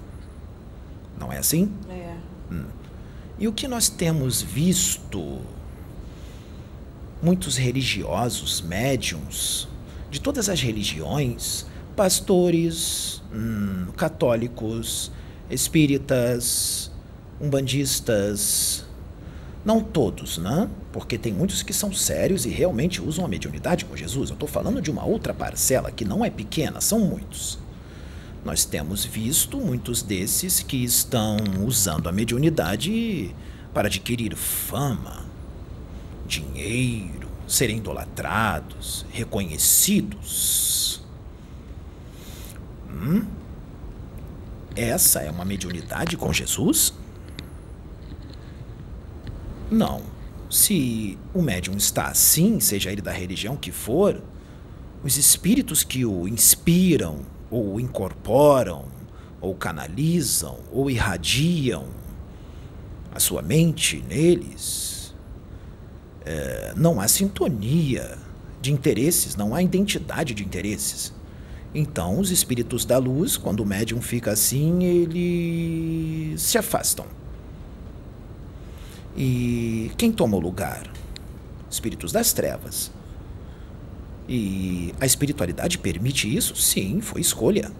Não 1.19 1.33
é 1.33 1.39
assim? 1.39 1.73
É. 1.89 2.15
Hum. 2.53 2.67
E 3.39 3.49
o 3.49 3.53
que 3.53 3.67
nós 3.67 3.89
temos 3.89 4.43
visto? 4.43 5.41
Muitos 7.23 7.57
religiosos, 7.57 8.61
médiums, 8.61 9.67
de 10.11 10.21
todas 10.21 10.51
as 10.51 10.61
religiões, 10.61 11.65
pastores, 11.97 13.23
hum, 13.35 13.87
católicos, 13.97 15.11
espíritas, 15.51 16.93
umbandistas, 17.41 18.85
não 19.65 19.81
todos, 19.81 20.39
né? 20.39 20.69
Porque 20.93 21.19
tem 21.19 21.33
muitos 21.33 21.63
que 21.63 21.73
são 21.73 21.93
sérios 21.93 22.47
e 22.47 22.49
realmente 22.49 23.03
usam 23.03 23.25
a 23.25 23.29
mediunidade 23.29 23.85
com 23.85 23.97
Jesus. 23.97 24.31
Eu 24.31 24.35
estou 24.35 24.49
falando 24.49 24.81
de 24.81 24.91
uma 24.91 25.05
outra 25.05 25.35
parcela 25.35 25.91
que 25.91 26.05
não 26.05 26.25
é 26.25 26.31
pequena, 26.31 26.81
são 26.81 27.01
muitos. 27.01 27.59
Nós 28.45 28.65
temos 28.65 29.05
visto 29.05 29.59
muitos 29.59 30.03
desses 30.03 30.61
que 30.61 30.83
estão 30.85 31.37
usando 31.67 32.09
a 32.09 32.13
mediunidade 32.13 33.35
para 33.75 33.89
adquirir 33.89 34.35
fama, 34.37 35.27
dinheiro, 36.27 37.29
serem 37.47 37.79
idolatrados, 37.79 39.05
reconhecidos. 39.11 41.03
Hum? 42.91 43.25
Essa 44.77 45.21
é 45.21 45.31
uma 45.31 45.45
mediunidade 45.45 46.17
com 46.17 46.33
Jesus? 46.33 46.95
Não. 49.71 50.03
Se 50.51 51.19
o 51.35 51.43
médium 51.43 51.77
está 51.77 52.07
assim, 52.07 52.59
seja 52.59 52.91
ele 52.91 53.03
da 53.03 53.13
religião 53.13 53.57
que 53.57 53.71
for, 53.71 54.23
os 55.05 55.17
espíritos 55.17 55.85
que 55.85 56.05
o 56.05 56.27
inspiram, 56.27 57.21
ou 57.51 57.79
incorporam, 57.79 58.87
ou 59.41 59.55
canalizam, 59.55 60.59
ou 60.73 60.91
irradiam 60.91 61.87
a 63.15 63.21
sua 63.21 63.43
mente 63.43 64.03
neles, 64.09 65.15
é, 66.25 66.73
não 66.77 67.01
há 67.01 67.07
sintonia 67.07 68.19
de 68.61 68.73
interesses, 68.73 69.37
não 69.37 69.55
há 69.55 69.63
identidade 69.63 70.35
de 70.35 70.45
interesses. 70.45 71.13
Então, 71.75 72.19
os 72.19 72.31
espíritos 72.31 72.85
da 72.85 72.99
luz, 72.99 73.37
quando 73.37 73.61
o 73.61 73.67
médium 73.67 74.01
fica 74.01 74.33
assim, 74.33 74.83
eles 74.85 76.41
se 76.41 76.57
afastam. 76.57 77.07
E 79.21 79.91
quem 79.99 80.13
toma 80.13 80.37
o 80.37 80.41
lugar? 80.41 80.89
Espíritos 81.69 82.13
das 82.13 82.33
trevas. 82.33 82.93
E 84.29 84.95
a 85.01 85.07
espiritualidade 85.07 85.77
permite 85.77 86.33
isso? 86.33 86.55
Sim, 86.55 87.01
foi 87.01 87.21
escolha. 87.21 87.73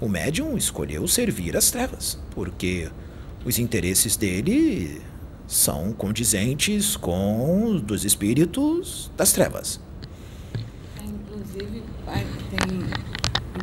O 0.00 0.08
médium 0.08 0.56
escolheu 0.56 1.06
servir 1.06 1.56
as 1.56 1.70
trevas, 1.70 2.18
porque 2.32 2.90
os 3.44 3.60
interesses 3.60 4.16
dele 4.16 5.00
são 5.46 5.92
condizentes 5.92 6.96
com 6.96 7.66
os 7.68 7.80
dos 7.80 8.04
espíritos 8.04 9.12
das 9.16 9.32
trevas. 9.32 9.80
Inclusive, 11.00 11.82
tem, 12.50 12.80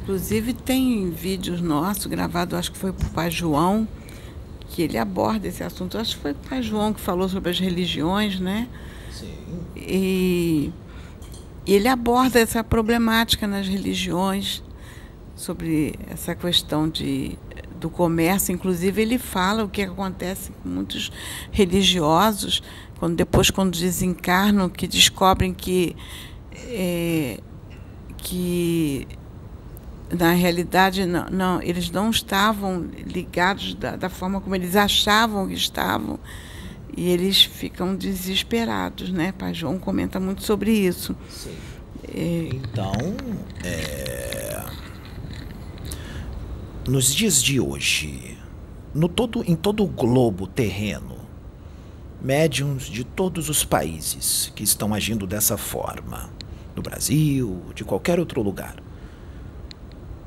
inclusive 0.01 0.53
tem 0.53 1.11
vídeos 1.11 1.59
nossos 1.59 2.05
gravados, 2.05 2.57
acho 2.57 2.71
que 2.71 2.77
foi 2.77 2.93
por 2.93 3.09
Pai 3.09 3.29
João, 3.29 3.85
que 4.71 4.81
ele 4.81 4.97
aborda 4.97 5.47
esse 5.47 5.63
assunto. 5.63 5.97
Acho 5.97 6.15
que 6.15 6.21
foi 6.21 6.31
o 6.31 6.35
pai 6.35 6.63
João 6.63 6.93
que 6.93 7.01
falou 7.01 7.27
sobre 7.27 7.51
as 7.51 7.59
religiões, 7.59 8.39
né? 8.39 8.67
Sim. 9.11 9.33
E, 9.75 10.71
e 11.65 11.73
ele 11.73 11.87
aborda 11.87 12.39
essa 12.39 12.63
problemática 12.63 13.45
nas 13.45 13.67
religiões, 13.67 14.63
sobre 15.35 15.95
essa 16.09 16.33
questão 16.33 16.87
de, 16.87 17.37
do 17.79 17.89
comércio. 17.89 18.53
Inclusive, 18.53 19.01
ele 19.01 19.17
fala 19.17 19.65
o 19.65 19.69
que 19.69 19.81
acontece 19.81 20.51
com 20.63 20.69
muitos 20.69 21.11
religiosos, 21.51 22.63
quando 22.97 23.15
depois, 23.15 23.49
quando 23.49 23.77
desencarnam, 23.77 24.69
que 24.69 24.87
descobrem 24.87 25.53
que. 25.53 25.95
É, 26.67 27.39
que 28.17 29.07
na 30.17 30.33
realidade, 30.33 31.05
não, 31.05 31.25
não, 31.29 31.61
eles 31.61 31.89
não 31.89 32.09
estavam 32.09 32.89
ligados 33.05 33.73
da, 33.75 33.95
da, 33.95 34.09
forma 34.09 34.41
como 34.41 34.55
eles 34.55 34.75
achavam 34.75 35.47
que 35.47 35.53
estavam 35.53 36.19
e 36.95 37.09
eles 37.09 37.43
ficam 37.43 37.95
desesperados, 37.95 39.09
né? 39.11 39.31
Pai 39.31 39.53
João 39.53 39.79
comenta 39.79 40.19
muito 40.19 40.43
sobre 40.43 40.71
isso. 40.71 41.15
É... 42.07 42.49
Então, 42.53 42.93
é... 43.63 44.65
nos 46.87 47.13
dias 47.13 47.41
de 47.41 47.59
hoje, 47.59 48.37
no 48.93 49.07
todo, 49.07 49.43
em 49.47 49.55
todo 49.55 49.83
o 49.83 49.87
globo 49.87 50.45
terreno, 50.45 51.17
médiums 52.21 52.83
de 52.83 53.05
todos 53.05 53.47
os 53.47 53.63
países 53.63 54.51
que 54.53 54.63
estão 54.63 54.93
agindo 54.93 55.25
dessa 55.25 55.57
forma, 55.57 56.29
no 56.75 56.81
Brasil, 56.81 57.61
de 57.73 57.85
qualquer 57.85 58.19
outro 58.19 58.41
lugar, 58.41 58.75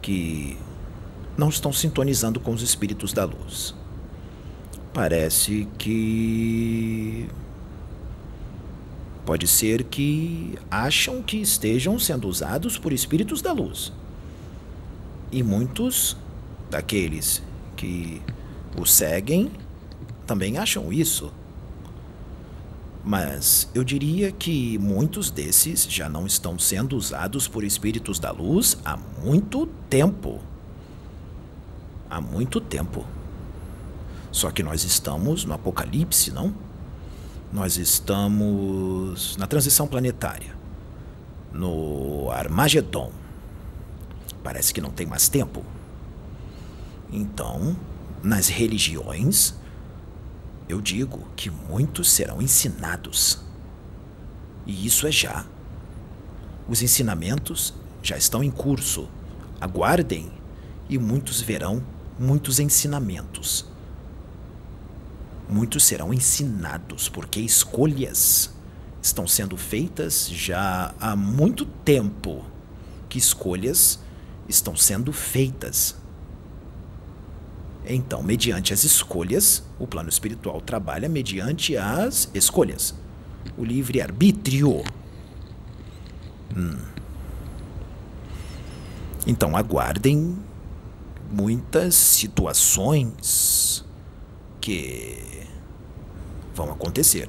que 0.05 0.59
não 1.35 1.49
estão 1.49 1.73
sintonizando 1.73 2.39
com 2.39 2.53
os 2.53 2.61
espíritos 2.61 3.15
da 3.15 3.25
luz. 3.25 3.75
Parece 4.93 5.67
que. 5.79 7.27
Pode 9.25 9.47
ser 9.47 9.85
que 9.85 10.59
acham 10.71 11.23
que 11.23 11.39
estejam 11.39 11.99
sendo 11.99 12.29
usados 12.29 12.77
por 12.77 12.93
espíritos 12.93 13.41
da 13.41 13.51
luz. 13.51 13.91
E 15.33 15.43
muitos 15.43 16.19
daqueles 16.69 17.43
que 17.75 18.21
o 18.79 18.85
seguem 18.85 19.51
também 20.27 20.59
acham 20.59 20.93
isso. 20.93 21.33
Mas 23.05 23.69
eu 23.75 23.85
diria 23.85 24.33
que 24.33 24.79
muitos 24.79 25.31
desses 25.31 25.85
já 25.85 26.09
não 26.09 26.27
estão 26.27 26.59
sendo 26.59 26.97
usados 26.97 27.47
por 27.47 27.63
espíritos 27.63 28.19
da 28.19 28.31
luz 28.31 28.79
há 28.83 28.97
muito 28.97 29.67
tempo. 29.91 30.41
Há 32.09 32.19
muito 32.19 32.63
tempo. 32.63 33.05
Só 34.33 34.51
que 34.51 34.63
nós 34.63 34.85
estamos 34.85 35.45
no 35.45 35.53
apocalipse, 35.53 36.31
não? 36.33 36.55
Nós 37.53 37.77
estamos 37.77 39.37
na 39.37 39.47
transição 39.47 39.87
planetária, 39.87 40.57
no 41.53 42.31
Armagedon. 42.33 43.13
Parece 44.43 44.73
que 44.73 44.81
não 44.81 44.91
tem 44.91 45.07
mais 45.07 45.29
tempo. 45.29 45.63
Então, 47.13 47.77
nas 48.23 48.49
religiões, 48.49 49.55
eu 50.69 50.81
digo 50.81 51.27
que 51.37 51.51
muitos 51.51 52.11
serão 52.11 52.41
ensinados. 52.41 53.41
E 54.67 54.87
isso 54.87 55.07
é 55.07 55.13
já. 55.13 55.45
Os 56.69 56.83
ensinamentos 56.83 57.75
já 58.03 58.17
estão 58.17 58.43
em 58.43 58.51
curso. 58.51 59.09
Aguardem 59.61 60.33
e 60.89 60.99
muitos 60.99 61.41
verão 61.41 61.83
muitos 62.19 62.59
ensinamentos. 62.59 63.67
Muitos 65.49 65.85
serão 65.85 66.15
ensinados, 66.15 67.09
porque 67.09 67.41
escolhas 67.41 68.51
estão 69.03 69.27
sendo 69.27 69.57
feitas 69.57 70.29
já 70.31 70.95
há 70.99 71.15
muito 71.15 71.67
tempo. 71.67 72.45
Que 73.09 73.19
escolhas 73.19 73.99
estão 74.49 74.75
sendo 74.75 75.13
feitas 75.13 75.97
então, 77.87 78.23
mediante 78.23 78.73
as 78.73 78.83
escolhas, 78.83 79.63
o 79.79 79.87
plano 79.87 80.09
espiritual 80.09 80.61
trabalha 80.61 81.09
mediante 81.09 81.77
as 81.77 82.31
escolhas. 82.33 82.95
O 83.59 83.65
livre-arbítrio. 83.65 84.83
Hum. 86.57 86.79
Então, 89.27 89.55
aguardem 89.55 90.37
muitas 91.31 91.95
situações 91.95 93.85
que 94.61 95.47
vão 96.55 96.71
acontecer. 96.71 97.29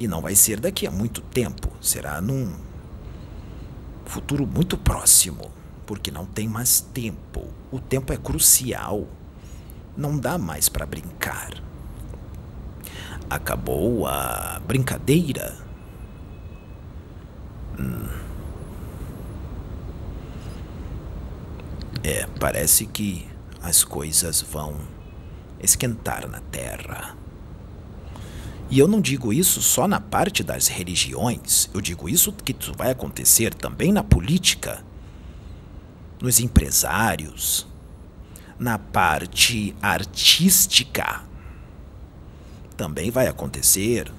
E 0.00 0.08
não 0.08 0.20
vai 0.20 0.34
ser 0.34 0.58
daqui 0.58 0.86
a 0.86 0.90
muito 0.90 1.20
tempo, 1.20 1.70
será 1.80 2.20
num 2.20 2.52
futuro 4.04 4.46
muito 4.46 4.76
próximo 4.76 5.55
porque 5.86 6.10
não 6.10 6.26
tem 6.26 6.48
mais 6.48 6.80
tempo. 6.80 7.46
O 7.70 7.78
tempo 7.78 8.12
é 8.12 8.16
crucial. 8.16 9.06
Não 9.96 10.18
dá 10.18 10.36
mais 10.36 10.68
para 10.68 10.84
brincar. 10.84 11.62
Acabou 13.30 14.06
a 14.06 14.60
brincadeira. 14.66 15.56
Hum. 17.78 18.08
É, 22.02 22.26
parece 22.38 22.86
que 22.86 23.26
as 23.62 23.82
coisas 23.82 24.42
vão 24.42 24.76
esquentar 25.60 26.28
na 26.28 26.40
Terra. 26.40 27.16
E 28.68 28.78
eu 28.78 28.88
não 28.88 29.00
digo 29.00 29.32
isso 29.32 29.62
só 29.62 29.86
na 29.86 30.00
parte 30.00 30.42
das 30.42 30.66
religiões, 30.66 31.70
eu 31.72 31.80
digo 31.80 32.08
isso 32.08 32.32
que 32.32 32.54
vai 32.76 32.90
acontecer 32.90 33.54
também 33.54 33.92
na 33.92 34.02
política 34.02 34.84
nos 36.20 36.40
empresários, 36.40 37.66
na 38.58 38.78
parte 38.78 39.74
artística. 39.82 41.22
Também 42.76 43.10
vai 43.10 43.26
acontecer. 43.26 44.10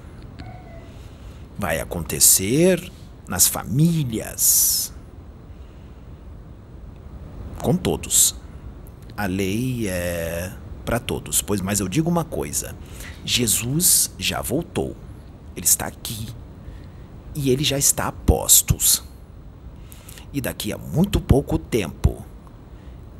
Vai 1.58 1.80
acontecer 1.80 2.90
nas 3.26 3.46
famílias. 3.46 4.92
Com 7.62 7.76
todos. 7.76 8.34
A 9.16 9.26
lei 9.26 9.88
é 9.88 10.52
para 10.84 11.00
todos. 11.00 11.42
Pois, 11.42 11.60
mas 11.60 11.80
eu 11.80 11.88
digo 11.88 12.08
uma 12.08 12.24
coisa: 12.24 12.76
Jesus 13.24 14.12
já 14.18 14.40
voltou. 14.40 14.96
Ele 15.56 15.66
está 15.66 15.86
aqui. 15.86 16.28
E 17.34 17.50
ele 17.50 17.64
já 17.64 17.78
está 17.78 18.06
a 18.06 18.12
postos 18.12 19.07
e 20.32 20.40
daqui 20.40 20.72
a 20.72 20.78
muito 20.78 21.20
pouco 21.20 21.58
tempo 21.58 22.24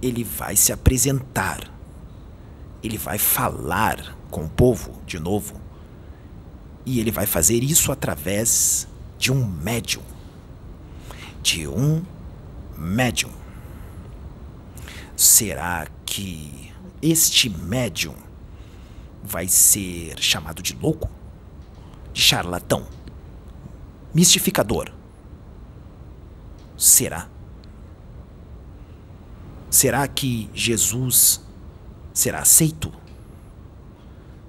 ele 0.00 0.22
vai 0.22 0.56
se 0.56 0.72
apresentar. 0.72 1.60
Ele 2.82 2.96
vai 2.96 3.18
falar 3.18 4.16
com 4.30 4.44
o 4.44 4.48
povo 4.48 5.02
de 5.06 5.18
novo. 5.18 5.60
E 6.86 7.00
ele 7.00 7.10
vai 7.10 7.26
fazer 7.26 7.62
isso 7.62 7.90
através 7.90 8.86
de 9.18 9.32
um 9.32 9.44
médium. 9.44 10.02
De 11.42 11.66
um 11.66 12.02
médium. 12.76 13.32
Será 15.16 15.86
que 16.06 16.72
este 17.02 17.50
médium 17.50 18.14
vai 19.22 19.48
ser 19.48 20.20
chamado 20.20 20.62
de 20.62 20.74
louco? 20.74 21.10
De 22.12 22.22
charlatão? 22.22 22.86
Mistificador? 24.14 24.97
Será? 26.78 27.28
Será 29.68 30.06
que 30.06 30.48
Jesus 30.54 31.44
será 32.14 32.38
aceito? 32.38 32.92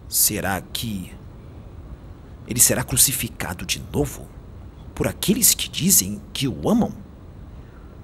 Será 0.08 0.62
que 0.62 1.12
ele 2.48 2.60
será 2.60 2.84
crucificado 2.84 3.66
de 3.66 3.82
novo 3.92 4.28
por 4.94 5.08
aqueles 5.08 5.56
que 5.56 5.68
dizem 5.68 6.22
que 6.32 6.48
o 6.48 6.70
amam? 6.70 6.94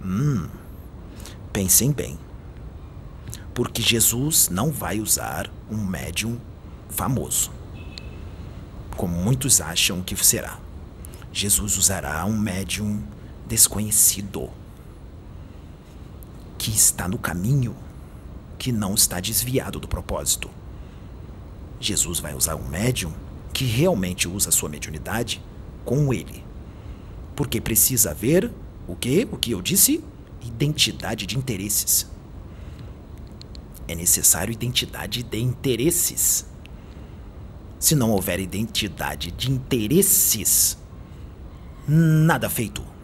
Hum, 0.04 0.50
pensem 1.54 1.92
bem. 1.92 2.18
Porque 3.54 3.82
Jesus 3.82 4.50
não 4.50 4.72
vai 4.72 5.00
usar 5.00 5.52
um 5.70 5.78
médium 5.78 6.40
famoso, 6.90 7.52
como 8.98 9.16
muitos 9.16 9.62
acham 9.62 10.02
que 10.02 10.16
será. 10.16 10.58
Jesus 11.32 11.78
usará 11.78 12.26
um 12.26 12.36
médium 12.36 13.04
desconhecido 13.48 14.50
que 16.58 16.72
está 16.72 17.08
no 17.08 17.18
caminho, 17.18 17.76
que 18.58 18.72
não 18.72 18.94
está 18.94 19.20
desviado 19.20 19.80
do 19.80 19.88
propósito. 19.88 20.50
Jesus 21.80 22.20
vai 22.20 22.34
usar 22.34 22.56
um 22.56 22.68
médium 22.68 23.14
que 23.54 23.66
realmente 23.66 24.28
usa 24.28 24.52
sua 24.52 24.70
mediunidade 24.70 25.42
com 25.84 26.14
ele. 26.14 26.44
Porque 27.36 27.62
precisa 27.62 28.12
haver 28.12 28.52
o 28.88 28.96
que? 28.96 29.28
O 29.32 29.38
que 29.38 29.52
eu 29.52 29.62
disse? 29.62 30.04
Identidade 30.42 31.26
de 31.26 31.38
interesses. 31.38 32.10
É 33.88 33.94
necessário 33.94 34.52
identidade 34.52 35.22
de 35.22 35.40
interesses. 35.40 36.46
Se 37.80 37.94
não 37.94 38.12
houver 38.12 38.40
identidade 38.40 39.32
de 39.32 39.52
interesses, 39.52 40.78
nada 41.88 42.50
feito. 42.50 42.95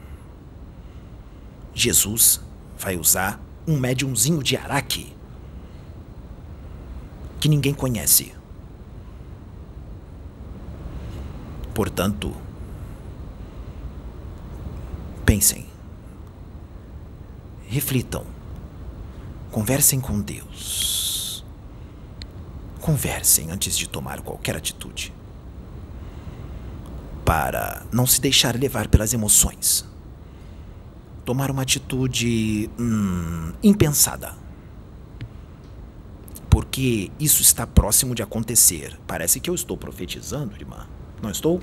Jesus 1.74 2.42
vai 2.78 2.98
usar 2.98 3.40
um 3.68 3.78
médiumzinho 3.78 4.42
de 4.44 4.58
Araque 4.58 5.16
que 7.40 7.50
ninguém 7.50 7.74
conhece. 7.74 8.34
Portanto, 11.74 12.36
pensem, 15.26 15.66
reflitam, 17.68 18.26
conversem 19.50 20.00
com 20.00 20.20
Deus. 20.20 21.44
Conversem 22.80 23.52
antes 23.52 23.78
de 23.78 23.88
tomar 23.88 24.22
qualquer 24.22 24.56
atitude. 24.56 25.14
Para 27.24 27.84
não 27.92 28.06
se 28.06 28.20
deixar 28.20 28.56
levar 28.56 28.88
pelas 28.88 29.14
emoções 29.14 29.91
tomar 31.26 31.52
uma 31.52 31.62
atitude 31.62 32.70
hum, 32.80 33.54
impensada. 33.64 34.36
Porque 36.50 37.12
isso 37.20 37.42
está 37.42 37.66
próximo 37.66 38.14
de 38.14 38.22
acontecer. 38.22 39.00
Parece 39.08 39.40
que 39.40 39.50
eu 39.50 39.56
estou 39.56 39.78
profetizando, 39.78 40.56
irmã. 40.56 40.88
Não 41.22 41.30
estou? 41.30 41.62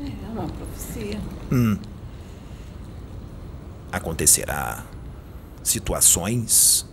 É 0.00 0.30
uma 0.32 0.48
profecia. 0.48 1.20
Hum. 1.50 1.78
Acontecerá 3.92 4.84
situações 5.62 6.86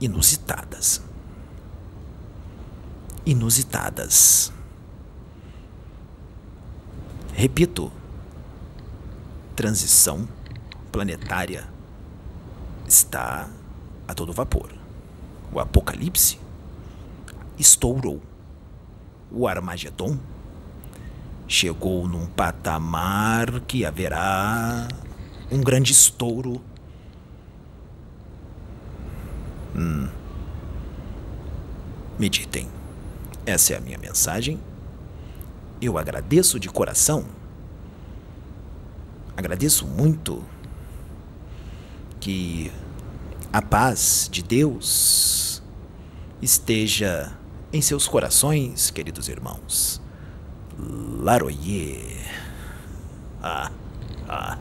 inusitadas. 0.00 1.02
Inusitadas. 3.26 4.50
Repito, 7.34 7.92
transição 9.60 10.26
planetária 10.90 11.68
está 12.88 13.46
a 14.08 14.14
todo 14.14 14.32
vapor. 14.32 14.72
O 15.52 15.60
apocalipse 15.60 16.40
estourou. 17.58 18.22
O 19.30 19.46
Armagedon 19.46 20.18
chegou 21.46 22.08
num 22.08 22.24
patamar 22.24 23.60
que 23.66 23.84
haverá 23.84 24.88
um 25.52 25.60
grande 25.60 25.92
estouro. 25.92 26.62
Hum. 29.76 30.08
Meditem. 32.18 32.66
Essa 33.44 33.74
é 33.74 33.76
a 33.76 33.80
minha 33.82 33.98
mensagem. 33.98 34.58
Eu 35.82 35.98
agradeço 35.98 36.58
de 36.58 36.70
coração. 36.70 37.39
Agradeço 39.40 39.86
muito 39.86 40.44
que 42.20 42.70
a 43.50 43.62
paz 43.62 44.28
de 44.30 44.42
Deus 44.42 45.62
esteja 46.42 47.32
em 47.72 47.80
seus 47.80 48.06
corações, 48.06 48.90
queridos 48.90 49.30
irmãos. 49.30 49.98
Laroyer. 50.78 52.30
Ah, 53.42 53.72
ah. 54.28 54.58